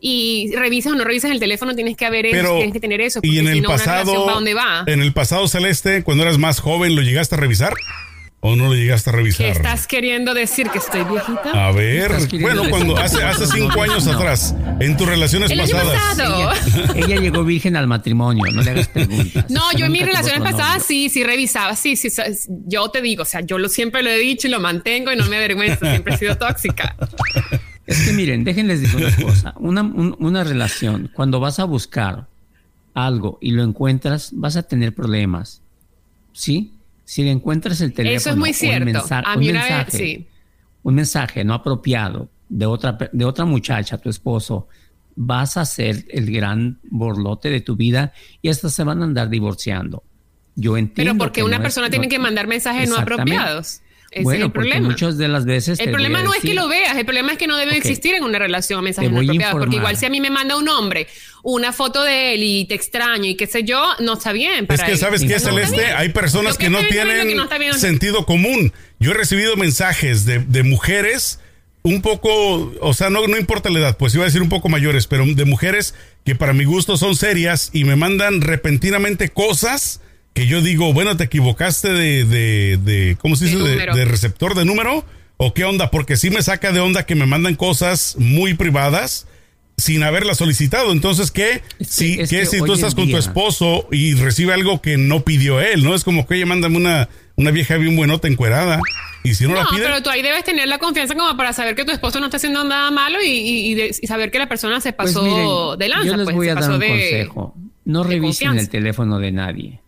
y 0.00 0.52
revisas 0.54 0.92
o 0.92 0.96
no 0.96 1.04
revisas 1.04 1.30
el 1.30 1.40
teléfono, 1.40 1.74
tienes 1.74 1.96
que 1.96 2.06
haber 2.06 2.26
eso, 2.26 2.56
tienes 2.56 2.72
que 2.72 2.80
tener 2.80 3.00
eso. 3.00 3.20
Y 3.22 3.38
en 3.38 3.48
el 3.48 3.62
pasado, 3.62 4.26
va? 4.26 4.84
en 4.86 5.02
el 5.02 5.12
pasado 5.12 5.48
celeste, 5.48 6.02
cuando 6.02 6.22
eras 6.22 6.38
más 6.38 6.60
joven, 6.60 6.94
¿lo 6.94 7.02
llegaste 7.02 7.34
a 7.34 7.38
revisar? 7.38 7.74
¿O 8.40 8.54
no 8.54 8.66
lo 8.66 8.74
llegaste 8.74 9.10
a 9.10 9.12
revisar? 9.14 9.46
¿Qué 9.46 9.50
estás 9.50 9.88
queriendo 9.88 10.32
decir? 10.32 10.70
¿Que 10.70 10.78
estoy 10.78 11.02
viejita? 11.02 11.66
A 11.66 11.72
ver, 11.72 12.12
bueno, 12.40 12.70
cuando 12.70 12.96
hace, 12.96 13.20
hace 13.20 13.46
cinco 13.46 13.82
años 13.82 14.06
atrás, 14.06 14.54
en 14.78 14.96
tus 14.96 15.08
relaciones 15.08 15.52
pasadas. 15.52 16.18
Ella, 16.94 17.16
llegó 17.16 17.42
virgen 17.42 17.74
al 17.74 17.88
matrimonio, 17.88 18.44
no 18.52 18.62
le 18.62 18.70
hagas 18.70 18.86
preguntas. 18.86 19.46
No, 19.50 19.72
yo 19.76 19.86
en 19.86 19.92
mis 19.92 20.06
relaciones 20.06 20.40
pasadas 20.40 20.84
sí, 20.84 21.08
sí 21.08 21.24
revisaba, 21.24 21.74
sí, 21.74 21.96
sí, 21.96 22.08
yo 22.48 22.88
te 22.90 23.02
digo, 23.02 23.24
o 23.24 23.26
sea, 23.26 23.40
yo 23.40 23.58
lo, 23.58 23.68
siempre 23.68 24.04
lo 24.04 24.10
he 24.10 24.18
dicho 24.18 24.46
y 24.46 24.50
lo 24.50 24.60
mantengo 24.60 25.10
y 25.10 25.16
no 25.16 25.26
me 25.26 25.36
avergüenza, 25.36 25.90
siempre 25.90 26.14
he 26.14 26.18
sido 26.18 26.38
tóxica. 26.38 26.94
Es 27.88 28.06
que 28.06 28.12
miren, 28.12 28.44
déjenles 28.44 28.82
decir 28.82 29.06
una 29.06 29.16
cosa. 29.16 29.54
Una, 29.56 29.82
una 29.82 30.44
relación, 30.44 31.10
cuando 31.14 31.40
vas 31.40 31.58
a 31.58 31.64
buscar 31.64 32.28
algo 32.92 33.38
y 33.40 33.52
lo 33.52 33.62
encuentras, 33.62 34.30
vas 34.34 34.56
a 34.56 34.62
tener 34.62 34.94
problemas. 34.94 35.62
¿Sí? 36.32 36.74
Si 37.06 37.22
le 37.22 37.30
encuentras 37.30 37.80
el 37.80 37.94
teléfono. 37.94 38.18
Eso 38.18 38.30
es 38.30 38.36
muy 38.36 38.52
cierto. 38.52 38.84
Un, 38.84 38.92
mensaje, 38.92 39.38
un, 39.38 39.46
mensaje 39.46 40.28
un 40.82 40.94
mensaje 40.94 41.44
no 41.44 41.54
apropiado 41.54 42.28
de 42.50 42.66
otra, 42.66 42.98
de 43.10 43.24
otra 43.24 43.46
muchacha, 43.46 43.96
tu 43.96 44.10
esposo, 44.10 44.68
vas 45.16 45.56
a 45.56 45.64
ser 45.64 46.04
el 46.10 46.30
gran 46.30 46.78
borlote 46.90 47.48
de 47.48 47.62
tu 47.62 47.74
vida 47.74 48.12
y 48.42 48.50
hasta 48.50 48.68
se 48.68 48.84
van 48.84 49.00
a 49.00 49.04
andar 49.04 49.30
divorciando. 49.30 50.02
Yo 50.54 50.76
entiendo. 50.76 51.12
Pero 51.12 51.18
porque 51.24 51.42
una 51.42 51.62
persona 51.62 51.88
tiene 51.88 52.08
que 52.08 52.18
mandar 52.18 52.46
mensajes 52.46 52.88
no 52.88 52.96
apropiados. 52.96 53.80
Ese 54.10 54.22
bueno, 54.24 54.44
es 54.44 54.46
el 54.46 54.52
problema. 54.52 54.88
muchas 54.88 55.18
de 55.18 55.28
las 55.28 55.44
veces. 55.44 55.78
El 55.80 55.90
problema 55.90 56.22
no 56.22 56.32
es 56.32 56.40
que 56.40 56.54
lo 56.54 56.66
veas, 56.66 56.96
el 56.96 57.04
problema 57.04 57.32
es 57.32 57.38
que 57.38 57.46
no 57.46 57.56
deben 57.58 57.74
Ok. 57.74 57.80
existir 57.80 58.14
en 58.14 58.24
una 58.24 58.38
relación 58.38 58.82
mensajes 58.82 59.10
no 59.10 59.20
apropiados. 59.20 59.58
Porque 59.60 59.76
igual 59.76 59.96
si 59.96 60.06
a 60.06 60.10
mí 60.10 60.20
me 60.20 60.30
manda 60.30 60.56
un 60.56 60.68
hombre 60.68 61.06
una 61.42 61.72
foto 61.72 62.02
de 62.02 62.34
él 62.34 62.42
y 62.42 62.64
te 62.64 62.74
extraño 62.74 63.26
y 63.26 63.34
qué 63.36 63.46
sé 63.46 63.64
yo, 63.64 63.82
no 64.00 64.14
está 64.14 64.32
bien. 64.32 64.66
Es 64.68 64.82
que 64.82 64.92
él. 64.92 64.98
sabes 64.98 65.20
que 65.22 65.28
No, 65.28 65.38
Celeste, 65.38 65.86
hay 65.86 66.08
personas 66.10 66.56
que, 66.56 66.64
que 66.64 66.70
no 66.70 66.78
tienen 66.86 67.36
no 67.36 67.48
sentido 67.74 68.26
común. 68.26 68.72
Yo 68.98 69.12
he 69.12 69.14
recibido 69.14 69.56
mensajes 69.56 70.24
de, 70.24 70.40
de 70.40 70.62
mujeres 70.62 71.40
un 71.82 72.02
poco, 72.02 72.74
o 72.80 72.94
sea, 72.94 73.08
no, 73.08 73.26
no 73.28 73.38
importa 73.38 73.70
la 73.70 73.78
edad, 73.78 73.96
pues 73.96 74.14
iba 74.14 74.24
a 74.24 74.26
decir 74.26 74.42
un 74.42 74.48
poco 74.48 74.68
mayores, 74.68 75.06
pero 75.06 75.24
de 75.26 75.44
mujeres 75.44 75.94
que 76.24 76.34
para 76.34 76.52
mi 76.52 76.64
gusto 76.64 76.96
son 76.96 77.14
serias 77.14 77.70
y 77.72 77.84
me 77.84 77.96
mandan 77.96 78.40
repentinamente 78.40 79.28
cosas 79.28 80.00
que 80.38 80.46
yo 80.46 80.60
digo, 80.62 80.92
bueno, 80.92 81.16
te 81.16 81.24
equivocaste 81.24 81.92
de, 81.92 82.24
de, 82.24 82.76
de 82.78 83.16
¿cómo 83.20 83.36
se 83.36 83.46
dice? 83.46 83.58
De, 83.58 83.76
de 83.86 84.04
receptor 84.04 84.54
de 84.54 84.64
número. 84.64 85.04
¿O 85.36 85.54
qué 85.54 85.64
onda? 85.64 85.90
Porque 85.90 86.16
sí 86.16 86.30
me 86.30 86.42
saca 86.42 86.72
de 86.72 86.80
onda 86.80 87.06
que 87.06 87.14
me 87.14 87.24
mandan 87.26 87.54
cosas 87.54 88.16
muy 88.18 88.54
privadas 88.54 89.26
sin 89.76 90.02
haberla 90.02 90.34
solicitado. 90.34 90.90
Entonces, 90.90 91.30
¿qué? 91.30 91.52
Es 91.52 91.60
que- 91.78 91.84
si, 91.84 92.20
es 92.20 92.28
¿qué 92.30 92.40
que 92.40 92.46
si 92.46 92.58
tú 92.58 92.72
estás 92.72 92.94
con 92.96 93.08
tu 93.08 93.16
esposo 93.16 93.86
y 93.92 94.14
recibe 94.14 94.52
algo 94.52 94.82
que 94.82 94.96
no 94.96 95.22
pidió 95.22 95.60
él, 95.60 95.84
¿no? 95.84 95.94
Es 95.94 96.02
como 96.02 96.26
que, 96.26 96.34
oye, 96.34 96.44
mándame 96.46 96.76
una, 96.76 97.08
una 97.36 97.52
vieja 97.52 97.76
bien 97.76 97.94
buenota 97.94 98.26
encuerada. 98.26 98.80
Y 99.22 99.34
si 99.34 99.44
no, 99.46 99.54
la 99.54 99.62
No, 99.64 99.70
pide, 99.70 99.84
pero 99.84 100.02
tú 100.02 100.10
ahí 100.10 100.22
debes 100.22 100.42
tener 100.42 100.66
la 100.66 100.78
confianza 100.78 101.14
como 101.14 101.36
para 101.36 101.52
saber 101.52 101.76
que 101.76 101.84
tu 101.84 101.92
esposo 101.92 102.18
no 102.18 102.26
está 102.26 102.38
haciendo 102.38 102.64
nada 102.64 102.90
malo 102.90 103.18
y, 103.22 103.28
y- 103.28 103.70
y 103.70 103.74
de- 103.74 103.94
y 104.02 104.06
saber 104.08 104.30
que 104.32 104.38
la 104.40 104.48
persona 104.48 104.80
se 104.80 104.92
Pues 104.92 105.12
pasó 105.14 105.22
miren, 105.22 105.78
de 105.78 105.88
lanza. 105.88 106.06
Yo 106.06 106.16
les 106.16 106.24
pues, 106.24 106.36
voy 106.36 106.48
a 106.48 106.54
dar 106.56 106.70
un 106.72 106.78
de- 106.80 106.88
consejo. 106.88 107.54
No 107.84 108.02
revisen 108.02 108.58
el 108.58 108.68
teléfono 108.68 109.18
de 109.20 109.30
nadie. 109.32 109.80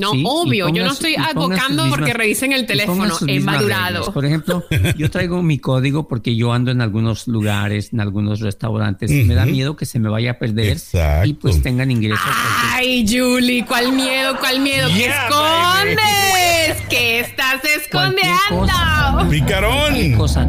No, 0.00 0.12
¿sí? 0.12 0.24
obvio, 0.26 0.68
yo 0.70 0.84
no 0.84 0.92
estoy 0.92 1.14
advocando 1.16 1.84
porque 1.88 2.06
mismas- 2.06 2.16
revisen 2.16 2.52
el 2.52 2.66
teléfono, 2.66 3.14
madurado. 3.42 4.12
Por 4.12 4.24
ejemplo, 4.24 4.64
yo 4.96 5.10
traigo 5.10 5.42
mi 5.42 5.58
código 5.58 6.08
porque 6.08 6.34
yo 6.36 6.52
ando 6.52 6.70
en 6.70 6.80
algunos 6.80 7.28
lugares, 7.28 7.92
en 7.92 8.00
algunos 8.00 8.40
restaurantes. 8.40 9.10
Me 9.10 9.34
da 9.34 9.44
miedo 9.46 9.76
que 9.76 9.86
se 9.86 9.98
me 9.98 10.08
vaya 10.08 10.32
a 10.32 10.38
perder 10.38 10.70
Exacto. 10.72 11.28
y 11.28 11.34
pues 11.34 11.62
tengan 11.62 11.90
ingresos. 11.90 12.24
Ay, 12.72 13.04
Julie, 13.08 13.64
¿cuál 13.66 13.92
miedo, 13.92 14.36
cuál 14.40 14.60
miedo? 14.60 14.88
¿Qué 14.88 14.94
Yeah, 15.00 15.28
escondes? 15.28 16.86
¿Qué 16.88 17.20
estás 17.20 17.60
escondiendo? 17.64 18.30
cosa. 18.50 19.26
picarón. 19.30 20.12
cosa. 20.16 20.44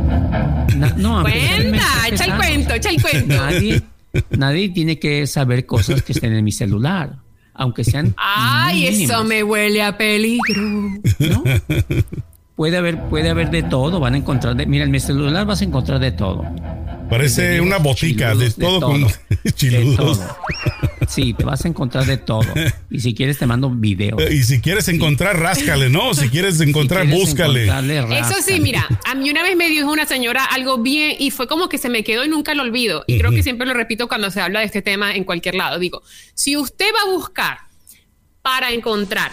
Na- 0.76 0.94
no, 0.98 1.22
Cuenta, 1.22 2.08
echa 2.10 2.26
el 2.26 2.36
cuento, 2.36 2.74
echa 2.74 2.90
el 2.90 3.02
cuento. 3.02 3.36
Nadie, 3.36 3.82
nadie 4.32 4.70
tiene 4.70 4.98
que 5.00 5.28
saber 5.28 5.66
cosas 5.66 6.02
que 6.02 6.14
estén 6.14 6.34
en 6.34 6.44
mi 6.44 6.52
celular, 6.52 7.18
aunque 7.62 7.84
sean. 7.84 8.14
Ay, 8.18 8.90
muy 8.90 9.04
eso 9.04 9.24
me 9.24 9.44
huele 9.44 9.84
a 9.84 9.96
peligro. 9.98 10.62
¿no? 11.20 11.44
Puede 12.56 12.78
haber, 12.78 13.10
puede 13.10 13.30
haber 13.30 13.50
de 13.50 13.64
todo, 13.64 14.00
van 14.00 14.14
a 14.14 14.18
encontrar 14.18 14.56
de, 14.56 14.66
mira, 14.66 14.84
en 14.84 14.92
mi 14.92 15.00
celular 15.00 15.46
vas 15.46 15.62
a 15.62 15.64
encontrar 15.66 16.00
de 16.00 16.12
todo. 16.12 16.46
Parece 17.10 17.42
De 17.42 17.62
una 17.62 17.78
botica 17.78 18.34
de 18.36 18.50
chiludos, 18.52 18.56
de 18.56 18.62
todo, 18.64 18.80
todo. 18.80 18.92
con 18.92 19.02
De 19.44 19.52
chiludos. 19.52 20.18
todo. 20.20 20.38
Sí, 21.10 21.34
te 21.34 21.44
vas 21.44 21.66
a 21.66 21.68
encontrar 21.68 22.06
de 22.06 22.18
todo. 22.18 22.46
Y 22.90 23.00
si 23.02 23.14
quieres 23.14 23.38
te 23.38 23.46
mando 23.46 23.70
videos. 23.70 24.22
Y 24.32 24.44
si 24.44 24.62
quieres 24.62 24.88
encontrar, 24.88 25.38
ráscale, 25.38 25.90
¿no? 25.90 26.14
Si 26.14 26.30
quieres 26.30 26.62
encontrar, 26.62 27.02
Si 27.04 27.10
quieres 27.10 27.28
búscale. 27.28 27.66
Eso 28.18 28.36
sí, 28.46 28.62
mira, 28.62 28.88
a 29.06 29.16
mí 29.16 29.30
una 29.30 29.44
vez 29.44 29.58
me 29.58 29.68
dijo 29.68 29.92
una 29.92 30.06
señora 30.06 30.46
algo 30.46 30.78
bien 30.78 31.16
y 31.20 31.32
fue 31.32 31.48
como 31.48 31.68
que 31.68 31.78
se 31.78 31.90
me 31.90 32.04
quedó 32.04 32.24
y 32.24 32.30
nunca 32.30 32.54
lo 32.54 32.64
olvido. 32.64 33.04
Y 33.08 33.18
creo 33.18 33.32
que 33.32 33.44
siempre 33.44 33.68
lo 33.68 33.74
repito 33.74 34.08
cuando 34.08 34.32
se 34.32 34.40
habla 34.40 34.60
de 34.62 34.68
este 34.68 34.82
tema 34.82 35.14
en 35.16 35.24
cualquier 35.26 35.56
lado. 35.56 35.80
Digo, 35.80 36.04
si 36.34 36.56
usted 36.56 36.86
va 36.96 37.10
a 37.12 37.14
buscar 37.14 37.58
para 38.42 38.72
encontrar, 38.72 39.32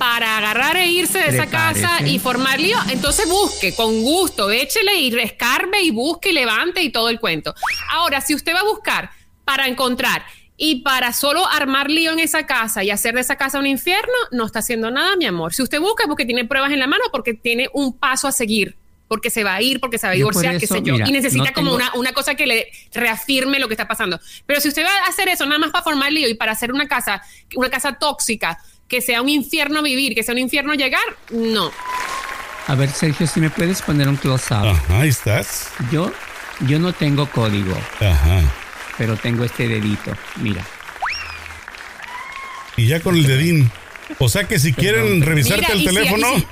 para 0.00 0.38
agarrar 0.38 0.78
e 0.78 0.86
irse 0.86 1.18
de 1.18 1.28
esa 1.28 1.44
casa 1.46 1.98
y 2.06 2.18
formar 2.18 2.58
lío, 2.58 2.78
entonces 2.90 3.28
busque 3.28 3.74
con 3.74 4.00
gusto, 4.02 4.50
échele 4.50 4.94
y 4.98 5.10
rescarbe 5.10 5.82
y 5.82 5.90
busque 5.90 6.30
y 6.30 6.32
levante 6.32 6.82
y 6.82 6.88
todo 6.88 7.10
el 7.10 7.20
cuento. 7.20 7.54
Ahora, 7.90 8.22
si 8.22 8.34
usted 8.34 8.54
va 8.54 8.60
a 8.60 8.64
buscar 8.64 9.10
para 9.44 9.68
encontrar 9.68 10.24
y 10.56 10.76
para 10.76 11.12
solo 11.12 11.46
armar 11.46 11.90
lío 11.90 12.12
en 12.12 12.18
esa 12.18 12.46
casa 12.46 12.82
y 12.82 12.88
hacer 12.90 13.14
de 13.14 13.20
esa 13.20 13.36
casa 13.36 13.58
un 13.58 13.66
infierno, 13.66 14.14
no 14.32 14.46
está 14.46 14.60
haciendo 14.60 14.90
nada, 14.90 15.16
mi 15.16 15.26
amor. 15.26 15.52
Si 15.52 15.60
usted 15.62 15.78
busca 15.80 16.04
es 16.04 16.08
porque 16.08 16.24
tiene 16.24 16.46
pruebas 16.46 16.72
en 16.72 16.78
la 16.78 16.86
mano, 16.86 17.04
porque 17.12 17.34
tiene 17.34 17.68
un 17.74 17.92
paso 17.98 18.26
a 18.26 18.32
seguir, 18.32 18.78
porque 19.06 19.28
se 19.28 19.44
va 19.44 19.54
a 19.56 19.60
ir, 19.60 19.80
porque 19.80 19.98
se 19.98 20.06
va 20.06 20.12
a 20.12 20.16
divorciar, 20.16 20.54
qué 20.60 20.66
sé 20.66 20.74
yo, 20.82 20.94
mira, 20.94 21.08
y 21.10 21.12
necesita 21.12 21.44
no 21.44 21.52
como 21.52 21.70
tengo- 21.72 21.76
una, 21.76 21.92
una 21.94 22.12
cosa 22.14 22.36
que 22.36 22.46
le 22.46 22.68
reafirme 22.94 23.58
lo 23.58 23.68
que 23.68 23.74
está 23.74 23.86
pasando. 23.86 24.18
Pero 24.46 24.62
si 24.62 24.68
usted 24.68 24.82
va 24.82 25.04
a 25.04 25.08
hacer 25.10 25.28
eso 25.28 25.44
nada 25.44 25.58
más 25.58 25.70
para 25.72 25.84
formar 25.84 26.10
lío 26.10 26.26
y 26.26 26.32
para 26.34 26.52
hacer 26.52 26.72
una 26.72 26.88
casa, 26.88 27.20
una 27.54 27.68
casa 27.68 27.92
tóxica, 27.98 28.58
que 28.90 29.00
sea 29.00 29.22
un 29.22 29.28
infierno 29.30 29.82
vivir, 29.82 30.14
que 30.14 30.22
sea 30.22 30.32
un 30.34 30.38
infierno 30.40 30.74
llegar, 30.74 31.00
no. 31.30 31.70
A 32.66 32.74
ver, 32.74 32.90
Sergio, 32.90 33.26
si 33.26 33.40
me 33.40 33.48
puedes 33.48 33.80
poner 33.82 34.08
un 34.08 34.16
close-up. 34.16 34.66
Ajá, 34.66 35.00
ahí 35.00 35.08
estás. 35.08 35.68
Yo, 35.90 36.12
yo 36.66 36.78
no 36.78 36.92
tengo 36.92 37.26
código, 37.30 37.74
Ajá. 38.00 38.42
pero 38.98 39.16
tengo 39.16 39.44
este 39.44 39.66
dedito. 39.68 40.12
Mira. 40.36 40.62
Y 42.76 42.86
ya 42.86 43.00
con 43.00 43.16
el 43.16 43.26
dedín. 43.26 43.70
O 44.18 44.28
sea 44.28 44.44
que 44.44 44.58
si 44.58 44.72
quieren 44.72 45.22
revisarte 45.22 45.62
Mira, 45.62 45.72
el 45.74 45.78
si- 45.80 45.86
teléfono, 45.86 46.26
si- 46.36 46.46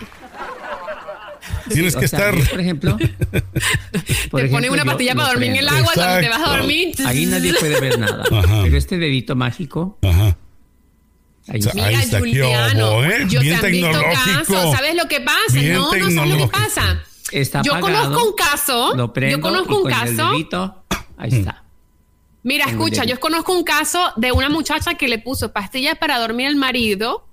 tienes 1.74 1.96
que 1.96 2.04
O 2.04 2.08
sea, 2.08 2.18
estar. 2.18 2.36
yo, 2.36 2.44
por 2.50 2.60
ejemplo. 2.60 2.96
por 2.98 3.10
te 3.10 4.28
ponen 4.30 4.46
ejemplo, 4.46 4.72
una 4.72 4.84
pastilla 4.84 5.14
para 5.14 5.28
dormir 5.30 5.50
en 5.50 5.56
el 5.56 5.68
agua 5.68 5.90
cuando 5.94 6.20
te 6.20 6.28
vas 6.28 6.38
a 6.38 6.40
Exacto. 6.42 6.56
dormir. 6.58 6.94
Ahí 7.06 7.26
nadie 7.26 7.54
puede 7.54 7.80
ver 7.80 7.98
nada. 7.98 8.22
Ajá. 8.30 8.60
Pero 8.62 8.76
este 8.76 8.96
dedito 8.98 9.34
mágico, 9.36 9.98
Ajá. 10.02 10.27
Ahí 11.48 11.60
Mira, 11.74 11.90
está, 12.02 12.18
Juliano, 12.18 12.88
obo, 12.90 13.04
¿eh? 13.04 13.26
yo 13.28 13.40
Bien 13.40 13.60
te 13.60 13.66
han 13.66 13.72
visto 13.72 13.90
tecnológico. 13.90 14.34
casos. 14.36 14.76
¿Sabes 14.76 14.94
lo 14.94 15.08
que 15.08 15.20
pasa? 15.20 15.38
Bien 15.52 15.74
no, 15.74 15.92
no 15.94 16.10
sabes 16.10 16.30
lo 16.30 16.36
que 16.38 16.48
pasa. 16.48 17.02
Está 17.32 17.62
yo 17.62 17.78
conozco 17.80 18.24
un 18.24 18.32
caso. 18.34 18.96
Lo 18.96 19.12
prendo 19.12 19.36
yo 19.36 19.42
conozco 19.42 19.76
un 19.76 19.82
con 19.82 19.92
el 19.92 19.98
caso. 19.98 20.30
dedito, 20.30 20.84
ahí 21.16 21.30
está. 21.32 21.64
Mira, 22.42 22.66
escucha, 22.66 23.04
yo 23.04 23.18
conozco 23.20 23.52
un 23.52 23.64
caso 23.64 24.12
de 24.16 24.32
una 24.32 24.48
muchacha 24.48 24.94
que 24.94 25.08
le 25.08 25.18
puso 25.18 25.52
pastillas 25.52 25.98
para 25.98 26.18
dormir 26.18 26.46
al 26.46 26.56
marido. 26.56 27.26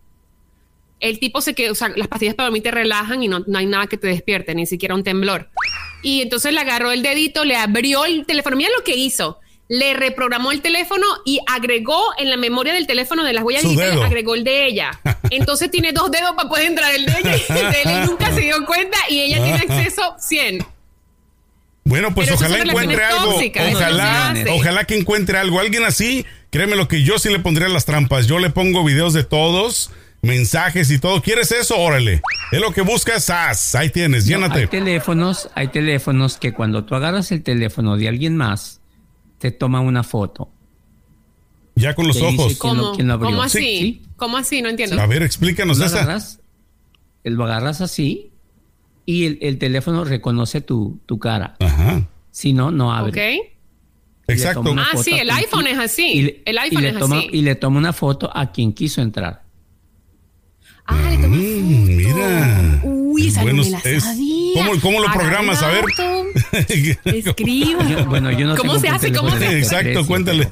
El 1.00 1.20
tipo 1.20 1.42
se 1.42 1.54
quedó, 1.54 1.74
o 1.74 1.76
sea, 1.76 1.90
las 1.96 2.08
pastillas 2.08 2.36
para 2.36 2.48
dormir 2.48 2.64
te 2.64 2.72
relajan 2.72 3.22
y 3.22 3.28
no, 3.28 3.44
no 3.46 3.58
hay 3.58 3.66
nada 3.66 3.88
que 3.88 3.98
te 3.98 4.08
despierte, 4.08 4.56
ni 4.56 4.66
siquiera 4.66 4.96
un 4.96 5.04
temblor. 5.04 5.50
Y 6.02 6.22
entonces 6.22 6.54
le 6.54 6.60
agarró 6.60 6.92
el 6.92 7.02
dedito, 7.04 7.46
le 7.46 7.56
abrió 7.56 8.06
el 8.06 8.26
teléfono. 8.26 8.56
Mira 8.58 8.70
lo 8.78 8.84
que 8.84 8.96
hizo. 8.96 9.40
Le 9.68 9.96
reprogramó 9.96 10.52
el 10.52 10.62
teléfono 10.62 11.06
y 11.26 11.40
agregó 11.48 12.00
en 12.20 12.30
la 12.30 12.38
memoria 12.38 12.74
del 12.74 12.86
teléfono 12.86 13.24
de 13.24 13.34
las 13.34 13.44
huellas 13.44 13.64
Su 13.64 13.70
digitales, 13.70 13.96
dedo. 13.96 14.04
agregó 14.04 14.36
el 14.36 14.44
de 14.44 14.68
ella. 14.68 14.92
Entonces 15.32 15.72
tiene 15.72 15.92
dos 15.92 16.12
dedos 16.12 16.34
para 16.36 16.48
poder 16.50 16.66
entrar 16.68 16.94
el 16.94 17.06
de 17.06 17.12
ella 17.20 17.36
y 17.36 17.52
el 17.60 17.72
de 17.72 17.82
él 17.82 17.90
y 18.04 18.06
nunca 18.08 18.32
se 18.34 18.42
dio 18.42 18.64
cuenta 18.66 18.98
y 19.10 19.22
ella 19.22 19.44
tiene 19.44 19.58
acceso 19.74 20.16
100. 20.20 20.60
Bueno, 21.84 22.14
pues 22.16 22.28
Pero 22.30 22.40
ojalá 22.40 22.64
encuentre 22.64 23.04
algo. 23.04 23.32
tóxicas, 23.34 23.74
ojalá, 23.76 24.34
ojalá 24.52 24.86
que 24.86 24.98
encuentre 24.98 25.38
algo. 25.38 25.60
Alguien 25.60 25.84
así, 25.84 26.26
créeme 26.50 26.76
lo 26.76 26.88
que 26.88 27.04
yo 27.04 27.20
sí 27.20 27.30
le 27.30 27.40
pondría 27.40 27.68
las 27.68 27.86
trampas. 27.86 28.26
Yo 28.28 28.40
le 28.40 28.50
pongo 28.50 28.84
videos 28.84 29.14
de 29.14 29.24
todos, 29.24 29.92
mensajes 30.24 30.90
y 30.90 30.98
todo. 31.00 31.22
¿Quieres 31.22 31.52
eso? 31.52 31.78
Órale. 31.78 32.22
Es 32.52 32.60
lo 32.60 32.72
que 32.72 32.82
buscas, 32.82 33.26
¡zas! 33.26 33.76
Ahí 33.76 33.90
tienes, 33.92 34.26
No, 34.28 34.36
hay 34.38 34.42
llénate. 34.42 34.68
teléfonos, 34.68 35.50
hay 35.54 35.68
teléfonos 35.68 36.38
que 36.38 36.54
cuando 36.54 36.86
tú 36.86 36.96
agarras 36.96 37.32
el 37.32 37.44
teléfono 37.44 37.98
de 37.98 38.08
alguien 38.08 38.36
más, 38.36 38.82
te 39.46 39.52
toma 39.52 39.80
una 39.80 40.02
foto. 40.02 40.50
Ya 41.76 41.94
con 41.94 42.08
los 42.08 42.20
ojos. 42.20 42.54
que- 42.54 42.60
¿Quién 42.96 43.08
lo- 43.08 43.20
¿Cómo, 43.20 43.44
así? 43.44 43.60
sí. 43.60 44.02
¿Cómo 44.16 44.38
así? 44.38 44.62
No 44.64 44.70
entiendo. 44.70 45.00
A 45.00 45.06
ver, 45.06 45.22
explícanos 45.22 45.78
lo 45.78 45.86
esa. 45.86 45.98
agarras, 46.02 46.40
lo 47.24 47.44
agarras 47.46 47.80
así 47.82 48.32
y 49.06 49.26
el, 49.26 49.38
el 49.42 49.60
teléfono 49.60 50.04
reconoce 50.04 50.62
tu, 50.62 51.00
tu 51.06 51.20
cara. 51.20 51.56
Ajá. 51.60 52.08
Si 52.32 52.54
no, 52.54 52.72
no 52.72 52.92
abre. 52.92 53.12
¿Ok? 53.40 53.48
Exacto. 54.28 54.74
Ah, 54.80 54.98
sí, 55.04 55.12
el 55.14 55.30
iPhone 55.30 55.68
es 55.68 55.78
así. 55.78 56.22
le- 56.24 56.42
El 56.46 56.56
y 56.56 56.58
iPhone 56.58 56.82
le 56.82 56.90
es 56.90 56.98
toma- 56.98 57.18
así. 57.20 57.30
Y 57.32 57.42
le 57.44 57.54
toma 57.56 57.78
una 57.78 57.94
foto 57.94 58.32
a 58.36 58.52
quien 58.52 58.74
quiso 58.74 59.04
entrar. 59.04 59.44
Ah, 60.88 61.08
le 61.12 61.18
toma 61.18 61.36
Mm, 61.36 61.86
mira. 61.98 62.82
Uy, 62.84 63.28
esa 63.28 63.42
no 63.42 63.46
Buenos- 63.46 63.66
me 63.68 63.72
la 63.74 63.80
es-. 63.80 64.04
¿Cómo- 64.60 64.82
cómo 64.82 65.00
lo 65.02 65.12
programas? 65.14 65.62
A 65.62 65.68
ver. 65.70 65.86
Escriba. 67.06 67.84
Yo- 67.88 68.06
bueno, 68.06 68.32
yo 68.32 68.48
no 68.48 68.56
¿Cómo 68.56 68.78
se 68.80 68.90
hace? 68.90 69.12
¿Cómo 69.12 69.30
se 69.38 69.46
ese 69.46 69.60
Exacto, 69.60 70.06
cuéntale. 70.06 70.52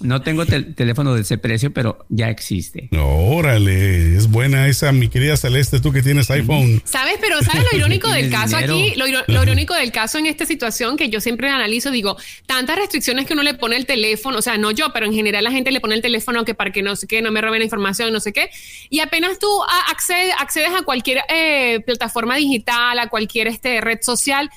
No 0.00 0.22
tengo 0.22 0.44
tel- 0.44 0.74
teléfono 0.74 1.14
de 1.14 1.20
ese 1.22 1.38
precio, 1.38 1.72
pero 1.72 2.04
ya 2.08 2.28
existe. 2.28 2.88
No, 2.90 3.06
órale, 3.08 4.16
es 4.16 4.28
buena 4.28 4.66
esa, 4.66 4.90
mi 4.92 5.08
querida 5.08 5.36
Celeste, 5.36 5.78
tú 5.80 5.92
que 5.92 6.02
tienes 6.02 6.28
iPhone. 6.30 6.82
¿Sabes? 6.84 7.14
Pero 7.20 7.40
¿sabes 7.42 7.64
lo 7.70 7.78
irónico 7.78 8.10
del 8.10 8.28
caso 8.28 8.56
dinero. 8.56 8.74
aquí? 8.74 8.94
Lo, 9.28 9.42
irónico 9.42 9.72
del 9.74 9.92
caso 9.92 10.18
en 10.18 10.26
esta 10.26 10.46
situación 10.46 10.96
que 10.96 11.08
yo 11.10 11.20
siempre 11.20 11.48
analizo, 11.48 11.90
digo, 11.92 12.16
tantas 12.46 12.76
restricciones 12.76 13.24
que 13.26 13.34
uno 13.34 13.44
le 13.44 13.54
pone 13.54 13.76
el 13.76 13.86
teléfono, 13.86 14.38
o 14.38 14.42
sea, 14.42 14.58
no 14.58 14.72
yo, 14.72 14.92
pero 14.92 15.06
en 15.06 15.14
general 15.14 15.44
la 15.44 15.52
gente 15.52 15.70
le 15.70 15.80
pone 15.80 15.94
el 15.94 16.02
teléfono 16.02 16.44
que 16.44 16.54
para 16.54 16.72
que 16.72 16.82
no 16.82 16.96
sé 16.96 17.06
qué, 17.06 17.22
no 17.22 17.30
me 17.30 17.40
roben 17.40 17.60
la 17.60 17.64
información, 17.64 18.12
no 18.12 18.18
sé 18.20 18.32
qué. 18.32 18.50
Y 18.90 18.98
apenas 19.00 19.38
tú 19.38 19.46
a- 19.62 19.92
accede- 19.92 20.32
accedes 20.38 20.70
a 20.76 20.82
cualquier 20.82 21.20
eh, 21.28 21.80
plataforma 21.86 22.36
digital, 22.36 22.98
a 22.98 23.08
cualquier 23.08 23.46
este, 23.46 23.80
red 23.80 23.98
social, 24.02 24.50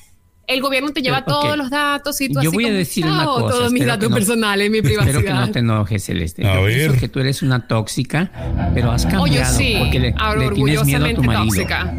el 0.48 0.62
gobierno 0.62 0.92
te 0.92 1.01
lleva 1.01 1.24
Pero, 1.25 1.39
todos 1.39 1.58
los 1.58 1.70
datos 1.70 2.20
y 2.22 2.27
tú 2.30 2.36
Yo 2.42 2.50
así 2.50 2.56
voy 2.56 2.66
a 2.66 2.72
decir 2.72 3.06
una 3.06 3.24
"Chao, 3.24 3.42
cosa, 3.42 3.56
todos 3.58 3.72
mis 3.74 3.86
datos 3.86 4.06
que 4.06 4.10
no- 4.10 4.16
personales, 4.16 4.72
mi 4.72 4.77
Espero 4.77 5.01
que 5.01 5.12
no 5.13 5.20
privacidad. 5.20 5.51
te 5.51 5.60
enojes, 5.60 6.04
Celeste. 6.06 6.48
A 6.48 6.56
Yo 6.56 6.66
pienso 6.66 6.92
ver. 6.94 7.00
que 7.01 7.08
tú 7.10 7.20
eres 7.20 7.42
una 7.42 7.68
tóxica, 7.68 8.32
pero 8.74 8.92
has 8.92 9.04
cambiado 9.06 9.24
Oh, 9.24 9.27
yo 9.27 9.46
sí, 9.58 9.75
porque 9.77 10.00
le, 10.00 10.16
ahora 10.18 10.39
le 10.46 10.51
tienes 10.56 10.86
miedo 10.86 11.06
a 11.06 11.13
tu 11.13 11.24
marido. 11.24 11.46
tóxica. 11.46 11.94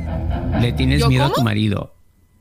Le 0.61 0.73
tienes 0.73 1.01
¿Yo 1.01 1.09
miedo 1.09 1.25
a 1.25 1.27
cómo? 1.27 1.35
tu 1.37 1.43
marido. 1.43 1.95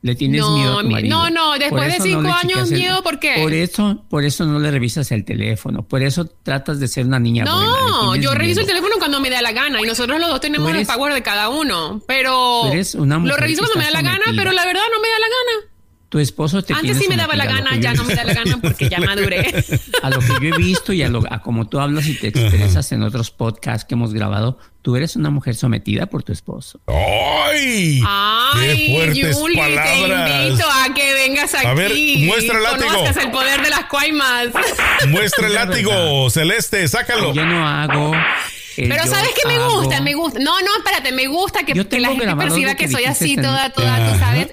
Le 0.04 0.16
tienes 0.16 0.40
No, 0.42 0.56
miedo 0.56 0.80
a 0.80 0.82
tu 0.84 0.90
marido. 0.90 1.18
no, 1.18 1.30
no, 1.32 1.52
después 1.58 1.72
Por 1.72 1.82
de 1.92 1.96
eso 1.98 2.04
cinco 2.04 2.32
años, 2.34 2.72
el- 2.72 2.78
miedo, 2.80 3.02
¿por 3.04 3.20
qué? 3.20 3.34
Por 3.42 3.52
eso, 3.52 4.06
por 4.10 4.24
eso 4.24 4.46
no 4.46 4.60
le 4.60 4.72
revisas 4.72 5.12
el 5.12 5.26
teléfono. 5.26 5.82
Por 5.82 6.04
eso 6.04 6.26
tratas 6.44 6.80
de 6.80 6.88
ser 6.88 7.06
una 7.06 7.20
niña 7.20 7.44
buena. 7.44 7.60
No, 7.66 8.12
tienes 8.12 8.24
yo 8.30 8.34
reviso 8.36 8.62
el 8.62 8.68
teléfono 8.68 8.94
cuando 9.00 9.20
me 9.20 9.30
da 9.30 9.42
la 9.42 9.52
gana 9.52 9.82
y 9.82 9.84
nosotros 9.86 10.20
los 10.20 10.30
dos 10.30 10.40
tenemos 10.40 10.70
eres- 10.70 10.88
el 10.88 10.96
power 10.96 11.14
de 11.14 11.24
cada 11.24 11.50
uno, 11.50 12.00
pero 12.08 12.62
Tú 12.62 12.72
eres 12.72 12.96
una 12.96 13.18
lo 13.18 13.36
reviso 13.36 13.62
cuando 13.64 13.80
me 13.80 13.84
da 13.86 13.92
la 13.92 14.02
gana, 14.04 14.24
pero 14.36 14.52
la 14.54 14.66
verdad 14.66 14.82
no 14.94 15.02
me 15.02 15.08
da 15.10 15.20
la 15.20 15.28
gana. 15.28 15.74
Tu 16.10 16.20
esposo 16.20 16.62
te 16.64 16.74
Antes 16.74 17.00
sí 17.00 17.06
me 17.10 17.18
daba 17.18 17.36
la 17.36 17.46
gana, 17.46 17.76
ya 17.76 17.94
no 17.94 18.06
me 18.06 18.16
da 18.16 18.24
la 18.24 18.34
gana 18.34 18.58
porque 18.62 18.88
ya 18.88 18.98
maduré. 19.06 19.54
A 20.02 20.10
lo 20.10 20.20
que 20.20 20.28
yo 20.42 20.56
he 20.56 20.58
visto 20.58 20.94
y 20.94 21.04
a, 21.04 21.10
lo, 21.10 21.22
a 21.30 21.42
como 21.42 21.68
tú 21.68 21.82
hablas 21.82 22.08
y 22.08 22.14
te 22.14 22.30
expresas 22.30 22.90
en 22.94 23.04
otros 23.04 23.30
podcasts 23.30 23.84
que 23.84 23.96
hemos 23.96 24.14
grabado, 24.14 24.58
tú 24.82 24.96
eres 24.96 25.18
una 25.18 25.30
mujer 25.32 25.56
sometida 25.56 26.06
por 26.06 26.24
tu 26.24 26.32
esposo. 26.32 26.80
¡Ay! 26.88 28.02
Ay, 28.08 28.88
¡Qué 28.88 28.94
fuertes 28.94 29.38
Yuli, 29.38 29.56
te 29.56 29.62
palabras! 29.62 30.46
invito 30.48 30.66
a 30.72 30.94
que 30.94 31.14
vengas 31.14 31.54
aquí. 31.56 31.68
A 31.68 31.74
ver, 31.74 31.92
muestra 32.26 32.56
el 32.58 32.62
y 32.62 32.64
látigo. 32.64 32.88
Conozcas 32.94 33.24
el 33.26 33.32
poder 33.32 33.62
de 33.64 33.70
las 33.70 33.84
cuaimas. 33.86 34.48
Muestra 35.10 35.48
el 35.48 35.54
látigo, 35.56 36.30
Celeste, 36.30 36.88
sácalo. 36.88 37.34
Yo 37.34 37.46
no 37.46 37.68
hago. 37.68 38.16
eh, 38.16 38.86
Pero 38.88 39.06
sabes 39.08 39.32
que 39.32 39.46
me 39.48 39.56
hago- 39.56 39.82
gusta, 39.82 40.00
me 40.02 40.14
gusta. 40.14 40.40
No, 40.40 40.58
no, 40.62 40.78
espérate, 40.78 41.12
me 41.12 41.28
gusta 41.28 41.64
que, 41.66 41.74
Yo 41.74 41.90
que 41.90 42.00
la 42.00 42.10
gente 42.10 42.34
perciba 42.36 42.76
que 42.76 42.86
que 42.86 42.92
soy 42.92 43.04
así 43.04 43.36
toda, 43.36 43.72
toda, 43.72 44.14
tú 44.14 44.20
sabes. 44.20 44.48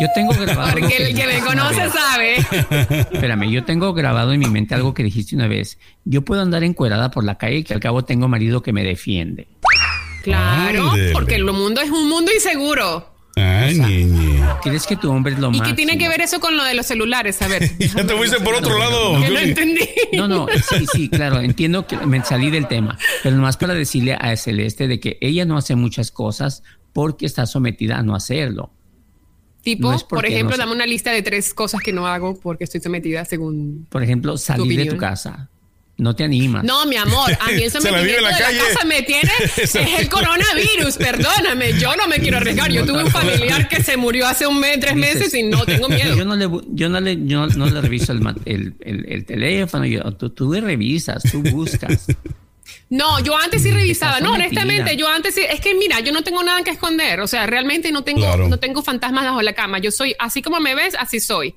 Yo 0.00 0.06
tengo 0.14 0.32
grabado. 0.34 0.72
Porque 0.72 0.96
el 1.08 1.14
que 1.14 1.26
me 1.26 1.40
conoce 1.40 1.90
sabe. 1.90 2.36
Espérame, 3.12 3.50
yo 3.50 3.64
tengo 3.64 3.92
grabado 3.92 4.32
en 4.32 4.40
mi 4.40 4.46
mente 4.46 4.74
algo 4.74 4.94
que 4.94 5.02
dijiste 5.02 5.34
una 5.34 5.48
vez. 5.48 5.78
Yo 6.04 6.22
puedo 6.22 6.42
andar 6.42 6.62
encuerada 6.64 7.10
por 7.10 7.24
la 7.24 7.36
calle 7.38 7.58
y 7.58 7.64
que 7.64 7.74
al 7.74 7.80
cabo 7.80 8.04
tengo 8.04 8.28
marido 8.28 8.62
que 8.62 8.72
me 8.72 8.84
defiende. 8.84 9.48
Claro, 10.22 10.90
Ándele. 10.90 11.12
porque 11.12 11.34
el 11.36 11.44
mundo 11.44 11.80
es 11.80 11.90
un 11.90 12.08
mundo 12.08 12.30
inseguro. 12.32 13.08
Ay, 13.36 13.78
ñeñe. 13.78 14.42
¿Crees 14.62 14.86
que 14.86 14.96
tu 14.96 15.10
hombre 15.10 15.32
es 15.32 15.38
lo 15.38 15.50
¿Y 15.52 15.58
más? 15.58 15.68
qué 15.68 15.74
tiene 15.74 15.96
que 15.96 16.08
ver 16.08 16.20
eso 16.20 16.40
con 16.40 16.56
lo 16.56 16.64
de 16.64 16.74
los 16.74 16.84
celulares? 16.86 17.40
A 17.40 17.48
ver. 17.48 17.70
Y 17.78 17.88
ya 17.96 18.06
te 18.06 18.14
fuiste 18.14 18.38
por 18.40 18.54
otro 18.54 18.78
lado. 18.78 19.14
Que 19.14 19.20
no 19.20 19.26
Yuli. 19.28 19.48
entendí. 19.50 19.88
No, 20.12 20.28
no, 20.28 20.46
sí, 20.68 20.86
sí, 20.92 21.08
claro, 21.08 21.40
entiendo 21.40 21.86
que 21.86 21.96
me 21.96 22.22
salí 22.24 22.50
del 22.50 22.68
tema, 22.68 22.98
pero 23.22 23.36
nomás 23.36 23.56
para 23.56 23.72
decirle 23.74 24.14
a 24.14 24.36
Celeste 24.36 24.88
de 24.88 25.00
que 25.00 25.16
ella 25.20 25.44
no 25.46 25.56
hace 25.56 25.74
muchas 25.74 26.10
cosas 26.10 26.62
porque 26.92 27.24
está 27.24 27.46
sometida 27.46 27.98
a 27.98 28.02
no 28.02 28.14
hacerlo. 28.14 28.72
Tipo, 29.62 29.92
No 29.92 29.98
por 30.08 30.24
ejemplo, 30.26 30.56
no 30.56 30.62
dame 30.62 30.72
una 30.72 30.86
lista 30.86 31.12
de 31.12 31.22
tres 31.22 31.52
cosas 31.52 31.80
que 31.82 31.92
no 31.92 32.06
hago 32.06 32.38
porque 32.40 32.64
estoy 32.64 32.80
sometida 32.80 33.24
según... 33.24 33.86
Por 33.90 34.02
ejemplo, 34.02 34.38
salir 34.38 34.78
de 34.78 34.86
tu 34.86 34.96
casa. 34.96 35.48
No 35.98 36.16
te 36.16 36.24
animas. 36.24 36.64
No, 36.64 36.86
mi 36.86 36.96
amor, 36.96 37.30
a 37.38 37.48
mí 37.52 37.62
el 37.62 37.70
sometimiento 37.70 38.24
de 38.24 38.30
la 38.30 38.38
casa 38.38 38.86
me 38.86 39.02
tiene 39.02 39.30
es 39.58 39.74
el 39.74 40.08
coronavirus, 40.08 40.96
perdóname, 40.96 41.78
yo 41.78 41.94
no 41.94 42.08
me 42.08 42.18
quiero 42.20 42.38
arriesgar. 42.38 42.72
Yo 42.72 42.86
tuve 42.86 43.04
un 43.04 43.10
familiar 43.10 43.68
que 43.68 43.82
se 43.82 43.98
murió 43.98 44.26
hace 44.26 44.46
un 44.46 44.58
mes, 44.60 44.80
tres 44.80 44.96
meses 44.96 45.34
y 45.34 45.42
no 45.42 45.66
tengo 45.66 45.88
miedo. 45.90 46.16
Yo 46.16 46.24
no 46.24 46.36
le, 46.36 46.48
yo 46.72 46.88
no 46.88 47.00
le, 47.00 47.18
yo 47.26 47.46
no 47.48 47.66
le 47.66 47.80
reviso 47.82 48.12
el, 48.12 48.22
el, 48.46 48.74
el- 48.80 49.04
el 49.12 49.24
teléfono. 49.26 49.84
Yo, 49.84 50.00
tú, 50.14 50.30
tú 50.30 50.52
revisas, 50.54 51.22
tú 51.30 51.42
buscas. 51.42 52.06
No, 52.90 53.20
yo 53.20 53.36
antes 53.36 53.62
sí 53.62 53.70
revisaba. 53.70 54.18
No, 54.20 54.32
honestamente, 54.34 54.96
yo 54.96 55.08
antes 55.08 55.34
sí. 55.36 55.42
Es 55.48 55.60
que 55.60 55.74
mira, 55.74 56.00
yo 56.00 56.12
no 56.12 56.22
tengo 56.22 56.42
nada 56.42 56.62
que 56.64 56.70
esconder. 56.70 57.20
O 57.20 57.26
sea, 57.28 57.46
realmente 57.46 57.92
no 57.92 58.02
tengo, 58.02 58.20
Claro. 58.22 58.48
no 58.48 58.58
tengo 58.58 58.82
fantasmas 58.82 59.24
bajo 59.24 59.40
la 59.42 59.52
cama. 59.54 59.78
Yo 59.78 59.90
soy 59.92 60.14
así 60.18 60.42
como 60.42 60.58
me 60.60 60.74
ves, 60.74 60.94
así 60.98 61.20
soy. 61.20 61.54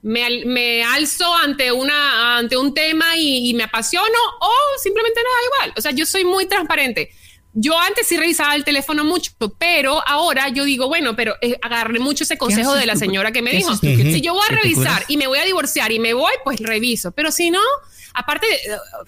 Me, 0.00 0.24
al- 0.24 0.46
me 0.46 0.82
alzo 0.82 1.32
ante 1.36 1.70
una, 1.70 2.38
ante 2.38 2.56
un 2.56 2.72
tema 2.74 3.16
y, 3.16 3.50
y 3.50 3.54
me 3.54 3.64
apasiono 3.64 4.18
o 4.40 4.50
simplemente 4.82 5.20
nada 5.22 5.36
igual. 5.44 5.74
O 5.76 5.80
sea, 5.82 5.92
yo 5.92 6.06
soy 6.06 6.24
muy 6.24 6.46
transparente. 6.46 7.10
Yo 7.54 7.78
antes 7.78 8.06
sí 8.06 8.16
revisaba 8.16 8.54
el 8.56 8.64
teléfono 8.64 9.04
mucho, 9.04 9.32
pero 9.58 10.02
ahora 10.08 10.48
yo 10.48 10.64
digo, 10.64 10.88
bueno, 10.88 11.14
pero 11.14 11.36
eh, 11.42 11.58
agarré 11.60 11.98
mucho 11.98 12.24
ese 12.24 12.38
consejo 12.38 12.74
de 12.74 12.86
la 12.86 12.96
señora 12.96 13.30
que 13.30 13.42
me 13.42 13.50
¿Qué 13.50 13.58
dijo. 13.58 13.76
Si 13.76 14.22
yo 14.22 14.32
voy 14.32 14.42
a 14.48 14.54
revisar 14.54 15.04
y 15.06 15.18
me 15.18 15.26
voy 15.26 15.38
a 15.38 15.44
divorciar 15.44 15.92
y 15.92 15.98
me 15.98 16.14
voy, 16.14 16.32
pues 16.44 16.60
reviso. 16.60 17.12
Pero 17.12 17.30
si 17.30 17.50
no, 17.50 17.60
aparte, 18.14 18.46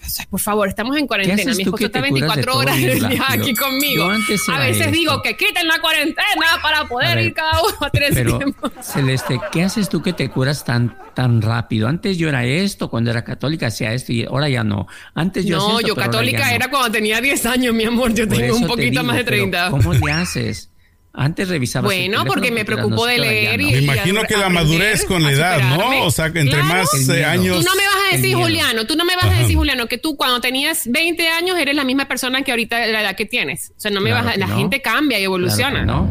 sea, 0.07 0.25
por 0.29 0.39
favor, 0.39 0.67
estamos 0.67 0.97
en 0.97 1.07
cuarentena. 1.07 1.53
Mi 1.55 1.63
esposo 1.63 1.85
está 1.85 2.01
te 2.01 2.09
curas 2.09 2.29
de 2.29 2.35
24 2.41 2.51
todo 2.51 2.61
horas 2.61 2.81
del 2.81 3.09
día 3.09 3.23
aquí 3.29 3.53
conmigo. 3.55 4.09
Yo 4.27 4.53
A 4.53 4.59
veces 4.59 4.81
esto. 4.81 4.91
digo 4.91 5.21
que 5.21 5.35
quiten 5.37 5.67
la 5.67 5.79
cuarentena 5.79 6.59
para 6.61 6.87
poder 6.87 7.15
ver, 7.17 7.25
ir 7.27 7.33
cada 7.33 7.61
uno 7.61 7.75
a 7.81 7.89
tener 7.89 8.13
Pero, 8.13 8.37
tiempo. 8.37 8.71
Celeste, 8.81 9.39
¿qué 9.51 9.63
haces 9.63 9.89
tú 9.89 10.01
que 10.01 10.13
te 10.13 10.29
curas 10.29 10.63
tan, 10.65 10.97
tan 11.13 11.41
rápido? 11.41 11.87
Antes 11.87 12.17
yo 12.17 12.29
era 12.29 12.45
esto, 12.45 12.89
cuando 12.89 13.11
era 13.11 13.23
católica 13.23 13.67
hacía 13.67 13.93
esto 13.93 14.11
y 14.13 14.23
ahora 14.25 14.49
ya 14.49 14.63
no. 14.63 14.87
Antes 15.13 15.45
yo 15.45 15.57
hacía 15.57 15.67
No, 15.73 15.79
esto, 15.79 15.87
yo 15.89 15.95
católica 15.95 16.47
no. 16.49 16.55
era 16.55 16.69
cuando 16.69 16.91
tenía 16.91 17.21
10 17.21 17.45
años, 17.45 17.73
mi 17.73 17.83
amor. 17.85 18.13
Yo 18.13 18.27
Por 18.27 18.37
tengo 18.37 18.55
un 18.55 18.61
te 18.61 18.67
poquito 18.67 18.89
digo, 18.91 19.03
más 19.03 19.15
de 19.17 19.23
pero 19.23 19.37
30. 19.37 19.69
¿Cómo 19.71 19.93
le 19.93 20.11
haces? 20.11 20.69
Antes 21.17 21.47
revisabas 21.47 21.91
el 21.91 21.97
Bueno, 21.99 22.11
teléfono 22.17 22.31
porque 22.33 22.51
me 22.51 22.61
eras 22.61 22.65
preocupo 22.75 23.05
de 23.07 23.17
leer 23.19 23.59
no. 23.61 23.67
y- 23.67 23.71
Me 23.71 23.77
imagino 23.79 24.23
que 24.23 24.35
la 24.37 24.49
madurez 24.49 25.05
con 25.05 25.23
la 25.23 25.31
edad. 25.31 25.59
¿no? 25.77 26.03
O 26.03 26.11
sea, 26.11 26.31
que 26.31 26.39
entre 26.41 26.59
Claro. 26.59 26.73
más 26.83 27.09
eh, 27.09 27.23
años. 27.25 27.57
Tú 27.59 27.63
no 27.63 27.75
me 27.75 27.83
vas 27.85 27.95
a 28.11 28.15
decir. 28.17 28.35
Juliano, 28.35 28.85
tú 28.85 28.95
no 28.95 29.05
me 29.05 29.15
vas 29.15 29.25
a 29.25 29.39
decir, 29.39 29.55
Juliano, 29.55 29.87
que 29.87 29.97
tú 29.97 30.17
cuando 30.17 30.41
tenías 30.41 30.83
20 30.87 31.27
años 31.29 31.57
eres 31.57 31.75
la 31.75 31.83
misma 31.85 32.07
persona 32.07 32.41
que 32.41 32.51
ahorita 32.51 32.85
la 32.87 33.01
edad 33.01 33.15
que 33.15 33.25
tienes. 33.25 33.71
O 33.77 33.79
sea, 33.79 33.91
no 33.91 34.01
me 34.01 34.09
Claro 34.09 34.25
vas 34.25 34.35
a, 34.35 34.37
la 34.37 34.47
no. 34.47 34.57
gente 34.57 34.81
cambia 34.81 35.19
y 35.19 35.23
evoluciona. 35.23 35.85
no. 35.85 36.09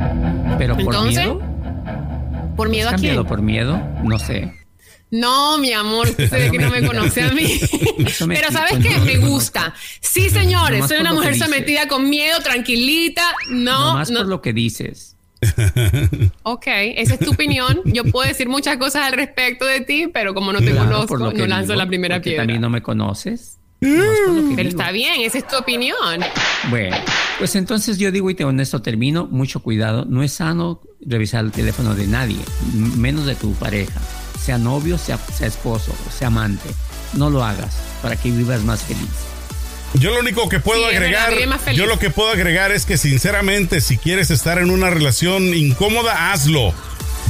Pero 0.59 0.75
por 0.75 0.83
Entonces, 0.95 1.25
miedo. 1.27 1.43
¿Por 2.57 2.69
miedo 2.69 2.89
¿Has 2.89 2.95
a 2.95 2.99
quién? 2.99 3.25
por 3.25 3.43
miedo? 3.43 3.81
No 4.05 4.19
sé. 4.19 4.53
No, 5.15 5.59
mi 5.59 5.73
amor, 5.73 6.09
usted 6.09 6.31
ve 6.31 6.51
que 6.51 6.59
no 6.59 6.71
me 6.71 6.85
conoce 6.85 7.23
a 7.23 7.31
mí. 7.31 7.61
Pero 8.29 8.51
¿sabes 8.51 8.79
qué? 8.83 8.97
Me 9.05 9.19
gusta. 9.19 9.73
Sí, 10.01 10.29
señores, 10.29 10.89
soy 10.89 10.99
una 10.99 11.13
mujer 11.13 11.39
sometida 11.39 11.87
con 11.87 12.11
miedo, 12.11 12.41
tranquilita. 12.43 13.23
No, 13.49 13.93
Nomás 13.93 14.11
no. 14.11 14.21
por 14.21 14.29
lo 14.29 14.43
que 14.43 14.53
dices. 14.53 15.17
Ok, 16.43 16.67
esa 16.67 17.15
es 17.15 17.21
tu 17.21 17.31
opinión. 17.31 17.81
Yo 17.85 18.05
puedo 18.05 18.27
decir 18.29 18.49
muchas 18.49 18.77
cosas 18.77 19.03
al 19.07 19.13
respecto 19.13 19.65
de 19.65 19.81
ti, 19.83 20.09
pero 20.13 20.35
como 20.35 20.53
no 20.53 20.59
te 20.61 20.73
Claro, 20.73 21.07
conozco, 21.07 21.17
no 21.19 21.47
lanzo 21.47 21.73
digo, 21.73 21.77
la 21.77 21.87
primera 21.87 22.21
piedra. 22.21 22.41
También 22.43 22.61
no 22.61 22.71
me 22.71 22.83
conoces. 22.83 23.59
Que 23.81 23.87
Pero 23.89 24.57
digo. 24.57 24.69
está 24.69 24.91
bien, 24.93 25.21
esa 25.21 25.39
es 25.39 25.47
tu 25.47 25.57
opinión. 25.57 26.21
Bueno, 26.71 26.97
pues 27.39 27.55
entonces 27.57 27.99
yo 27.99 28.11
digo 28.11 28.31
y 28.31 28.35
te 28.35 28.45
honesto 28.45 28.81
termino, 28.83 29.27
mucho 29.27 29.61
cuidado, 29.61 30.07
no 30.07 30.23
es 30.23 30.33
sano 30.33 30.81
revisar 31.01 31.45
el 31.45 31.53
teléfono 31.53 31.95
de 31.95 32.07
nadie, 32.07 32.39
menos 32.97 33.27
de 33.27 33.35
tu 33.35 33.53
pareja, 33.55 34.01
sea 34.45 34.59
novio, 34.59 34.99
sea, 34.99 35.19
sea 35.37 35.47
esposo, 35.47 35.93
sea 36.17 36.29
amante, 36.29 36.69
no 37.15 37.31
lo 37.31 37.45
hagas 37.45 37.75
para 38.03 38.17
que 38.17 38.31
vivas 38.31 38.63
más 38.63 38.83
feliz. 38.83 39.09
Yo 39.95 40.13
lo 40.13 40.21
único 40.21 40.49
que 40.49 40.59
puedo 40.59 40.89
Sí, 40.91 40.97
agregar, 40.97 41.31
verdad, 41.35 41.73
yo 41.73 41.87
lo 41.87 41.99
que 42.01 42.11
puedo 42.11 42.31
agregar 42.31 42.73
es 42.73 42.85
que 42.85 42.99
sinceramente 42.99 43.81
si 43.81 43.97
quieres 43.97 44.31
estar 44.31 44.59
en 44.59 44.71
una 44.71 44.91
relación 44.91 45.55
incómoda, 45.55 46.33
hazlo. 46.33 46.75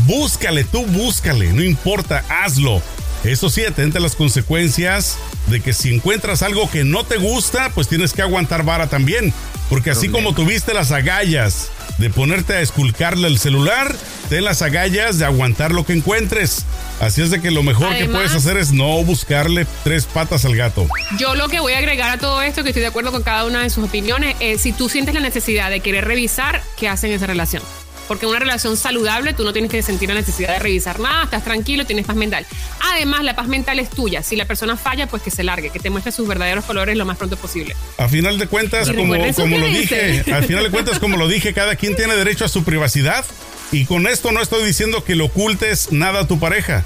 Búscale, 0.06 0.64
tú 0.64 0.84
búscale, 0.86 1.52
no 1.52 1.62
importa, 1.62 2.24
hazlo. 2.28 2.82
Eso 3.22 3.48
sí, 3.48 3.64
atente 3.64 3.98
a 3.98 4.00
las 4.00 4.16
consecuencias 4.16 5.16
de 5.46 5.60
que 5.60 5.72
si 5.72 5.94
encuentras 5.94 6.42
algo 6.42 6.70
que 6.70 6.84
no 6.84 7.04
te 7.04 7.16
gusta, 7.16 7.70
pues 7.74 7.88
tienes 7.88 8.12
que 8.12 8.22
aguantar 8.22 8.64
vara 8.64 8.88
también. 8.88 9.32
Porque 9.70 9.90
así 9.90 10.08
Problema. 10.08 10.34
como 10.34 10.34
tuviste 10.34 10.74
las 10.74 10.90
agallas 10.90 11.68
de 11.98 12.10
ponerte 12.10 12.54
a 12.54 12.60
esculcarle 12.60 13.28
el 13.28 13.38
celular, 13.38 13.94
ten 14.28 14.44
las 14.44 14.62
agallas 14.62 15.18
de 15.18 15.24
aguantar 15.24 15.72
lo 15.72 15.84
que 15.84 15.92
encuentres. 15.92 16.64
Así 17.00 17.22
es 17.22 17.30
de 17.30 17.40
que 17.40 17.50
lo 17.50 17.62
mejor 17.62 17.96
que 17.96 18.06
puedes 18.06 18.32
hacer 18.32 18.56
es 18.56 18.72
no 18.72 19.02
buscarle 19.04 19.66
tres 19.82 20.06
patas 20.06 20.44
al 20.44 20.56
gato. 20.56 20.86
Yo 21.18 21.34
lo 21.34 21.48
que 21.48 21.60
voy 21.60 21.72
a 21.72 21.78
agregar 21.78 22.10
a 22.10 22.18
todo 22.18 22.42
esto, 22.42 22.62
que 22.62 22.70
estoy 22.70 22.82
de 22.82 22.88
acuerdo 22.88 23.12
con 23.12 23.22
cada 23.22 23.44
una 23.44 23.62
de 23.62 23.70
sus 23.70 23.84
opiniones, 23.84 24.36
es 24.40 24.62
si 24.62 24.72
tú 24.72 24.88
sientes 24.88 25.14
la 25.14 25.20
necesidad 25.20 25.70
de 25.70 25.80
querer 25.80 26.04
revisar, 26.04 26.62
¿qué 26.76 26.88
hacen 26.88 27.10
en 27.10 27.16
esa 27.16 27.26
relación? 27.26 27.62
Porque 28.08 28.26
en 28.26 28.30
una 28.30 28.38
relación 28.38 28.76
saludable 28.76 29.32
tú 29.32 29.44
no 29.44 29.52
tienes 29.52 29.70
que 29.70 29.82
sentir 29.82 30.08
la 30.08 30.14
necesidad 30.14 30.52
de 30.54 30.58
revisar 30.58 31.00
nada, 31.00 31.24
estás 31.24 31.44
tranquilo, 31.44 31.86
tienes 31.86 32.06
paz 32.06 32.16
mental. 32.16 32.46
Además, 32.92 33.24
la 33.24 33.34
paz 33.34 33.48
mental 33.48 33.78
es 33.78 33.90
tuya. 33.90 34.22
Si 34.22 34.36
la 34.36 34.44
persona 34.44 34.76
falla, 34.76 35.06
pues 35.06 35.22
que 35.22 35.30
se 35.30 35.42
largue, 35.42 35.70
que 35.70 35.78
te 35.78 35.90
muestre 35.90 36.12
sus 36.12 36.28
verdaderos 36.28 36.64
colores 36.64 36.96
lo 36.96 37.04
más 37.04 37.16
pronto 37.16 37.36
posible. 37.36 37.74
A 37.98 38.08
final 38.08 38.38
de 38.38 38.46
cuentas, 38.46 38.88
Y 38.88 38.94
como, 38.94 39.14
como 39.34 39.58
lo 39.58 39.66
dije, 39.66 40.24
al 40.32 40.44
final 40.44 40.64
de 40.64 40.70
cuentas, 40.70 40.98
como 40.98 41.16
lo 41.16 41.28
dije, 41.28 41.54
cada 41.54 41.76
quien 41.76 41.96
tiene 41.96 42.14
derecho 42.14 42.44
a 42.44 42.48
su 42.48 42.64
privacidad. 42.64 43.24
Y 43.72 43.86
con 43.86 44.06
esto 44.06 44.30
no 44.32 44.40
estoy 44.40 44.64
diciendo 44.64 45.04
que 45.04 45.16
le 45.16 45.24
ocultes 45.24 45.90
nada 45.90 46.20
a 46.20 46.28
tu 46.28 46.38
pareja. 46.38 46.84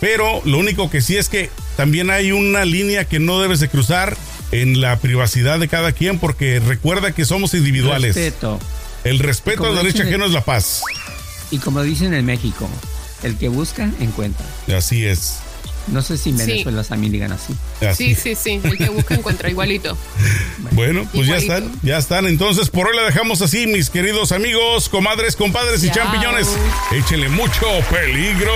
Pero 0.00 0.40
lo 0.44 0.58
único 0.58 0.88
que 0.88 1.02
sí 1.02 1.18
es 1.18 1.28
que 1.28 1.50
también 1.76 2.10
hay 2.10 2.32
una 2.32 2.64
línea 2.64 3.04
que 3.04 3.18
no 3.18 3.40
debes 3.40 3.60
de 3.60 3.68
cruzar 3.68 4.16
en 4.52 4.80
la 4.80 4.98
privacidad 4.98 5.58
de 5.58 5.68
cada 5.68 5.92
quien, 5.92 6.18
porque 6.18 6.60
recuerda 6.60 7.12
que 7.12 7.24
somos 7.24 7.54
individuales. 7.54 8.16
Respeto. 8.16 8.58
El 9.04 9.18
respeto 9.18 9.64
al 9.66 9.76
derecho 9.76 10.02
ajeno 10.02 10.26
es 10.26 10.32
la 10.32 10.44
paz. 10.44 10.82
Y 11.50 11.58
como 11.58 11.82
dicen 11.82 12.14
en 12.14 12.24
México, 12.26 12.68
el 13.22 13.36
que 13.36 13.48
busca, 13.48 13.90
encuentra. 14.00 14.46
Así 14.76 15.04
es. 15.06 15.38
No 15.88 16.02
sé 16.02 16.18
si 16.18 16.30
en 16.30 16.38
Sí. 16.38 16.44
Venezuela 16.46 16.84
también 16.84 17.12
digan 17.12 17.32
así. 17.32 17.54
Así. 17.84 18.14
Sí, 18.14 18.34
sí, 18.34 18.34
sí. 18.36 18.60
El 18.62 18.76
que 18.78 18.88
busca 18.90 19.14
encuentra 19.14 19.48
igualito. 19.50 19.96
Bueno, 20.72 21.08
pues 21.12 21.26
ya 21.26 21.38
están, 21.38 21.72
ya 21.82 21.98
están. 21.98 22.26
Entonces, 22.26 22.68
por 22.68 22.86
hoy 22.86 22.94
la 22.94 23.02
dejamos 23.04 23.40
así, 23.42 23.66
mis 23.66 23.90
queridos 23.90 24.30
amigos, 24.32 24.88
comadres, 24.88 25.34
compadres 25.36 25.82
y 25.82 25.86
Chao. 25.90 26.04
champiñones. 26.04 26.48
Échenle 26.92 27.28
mucho 27.30 27.66
peligro. 27.90 28.52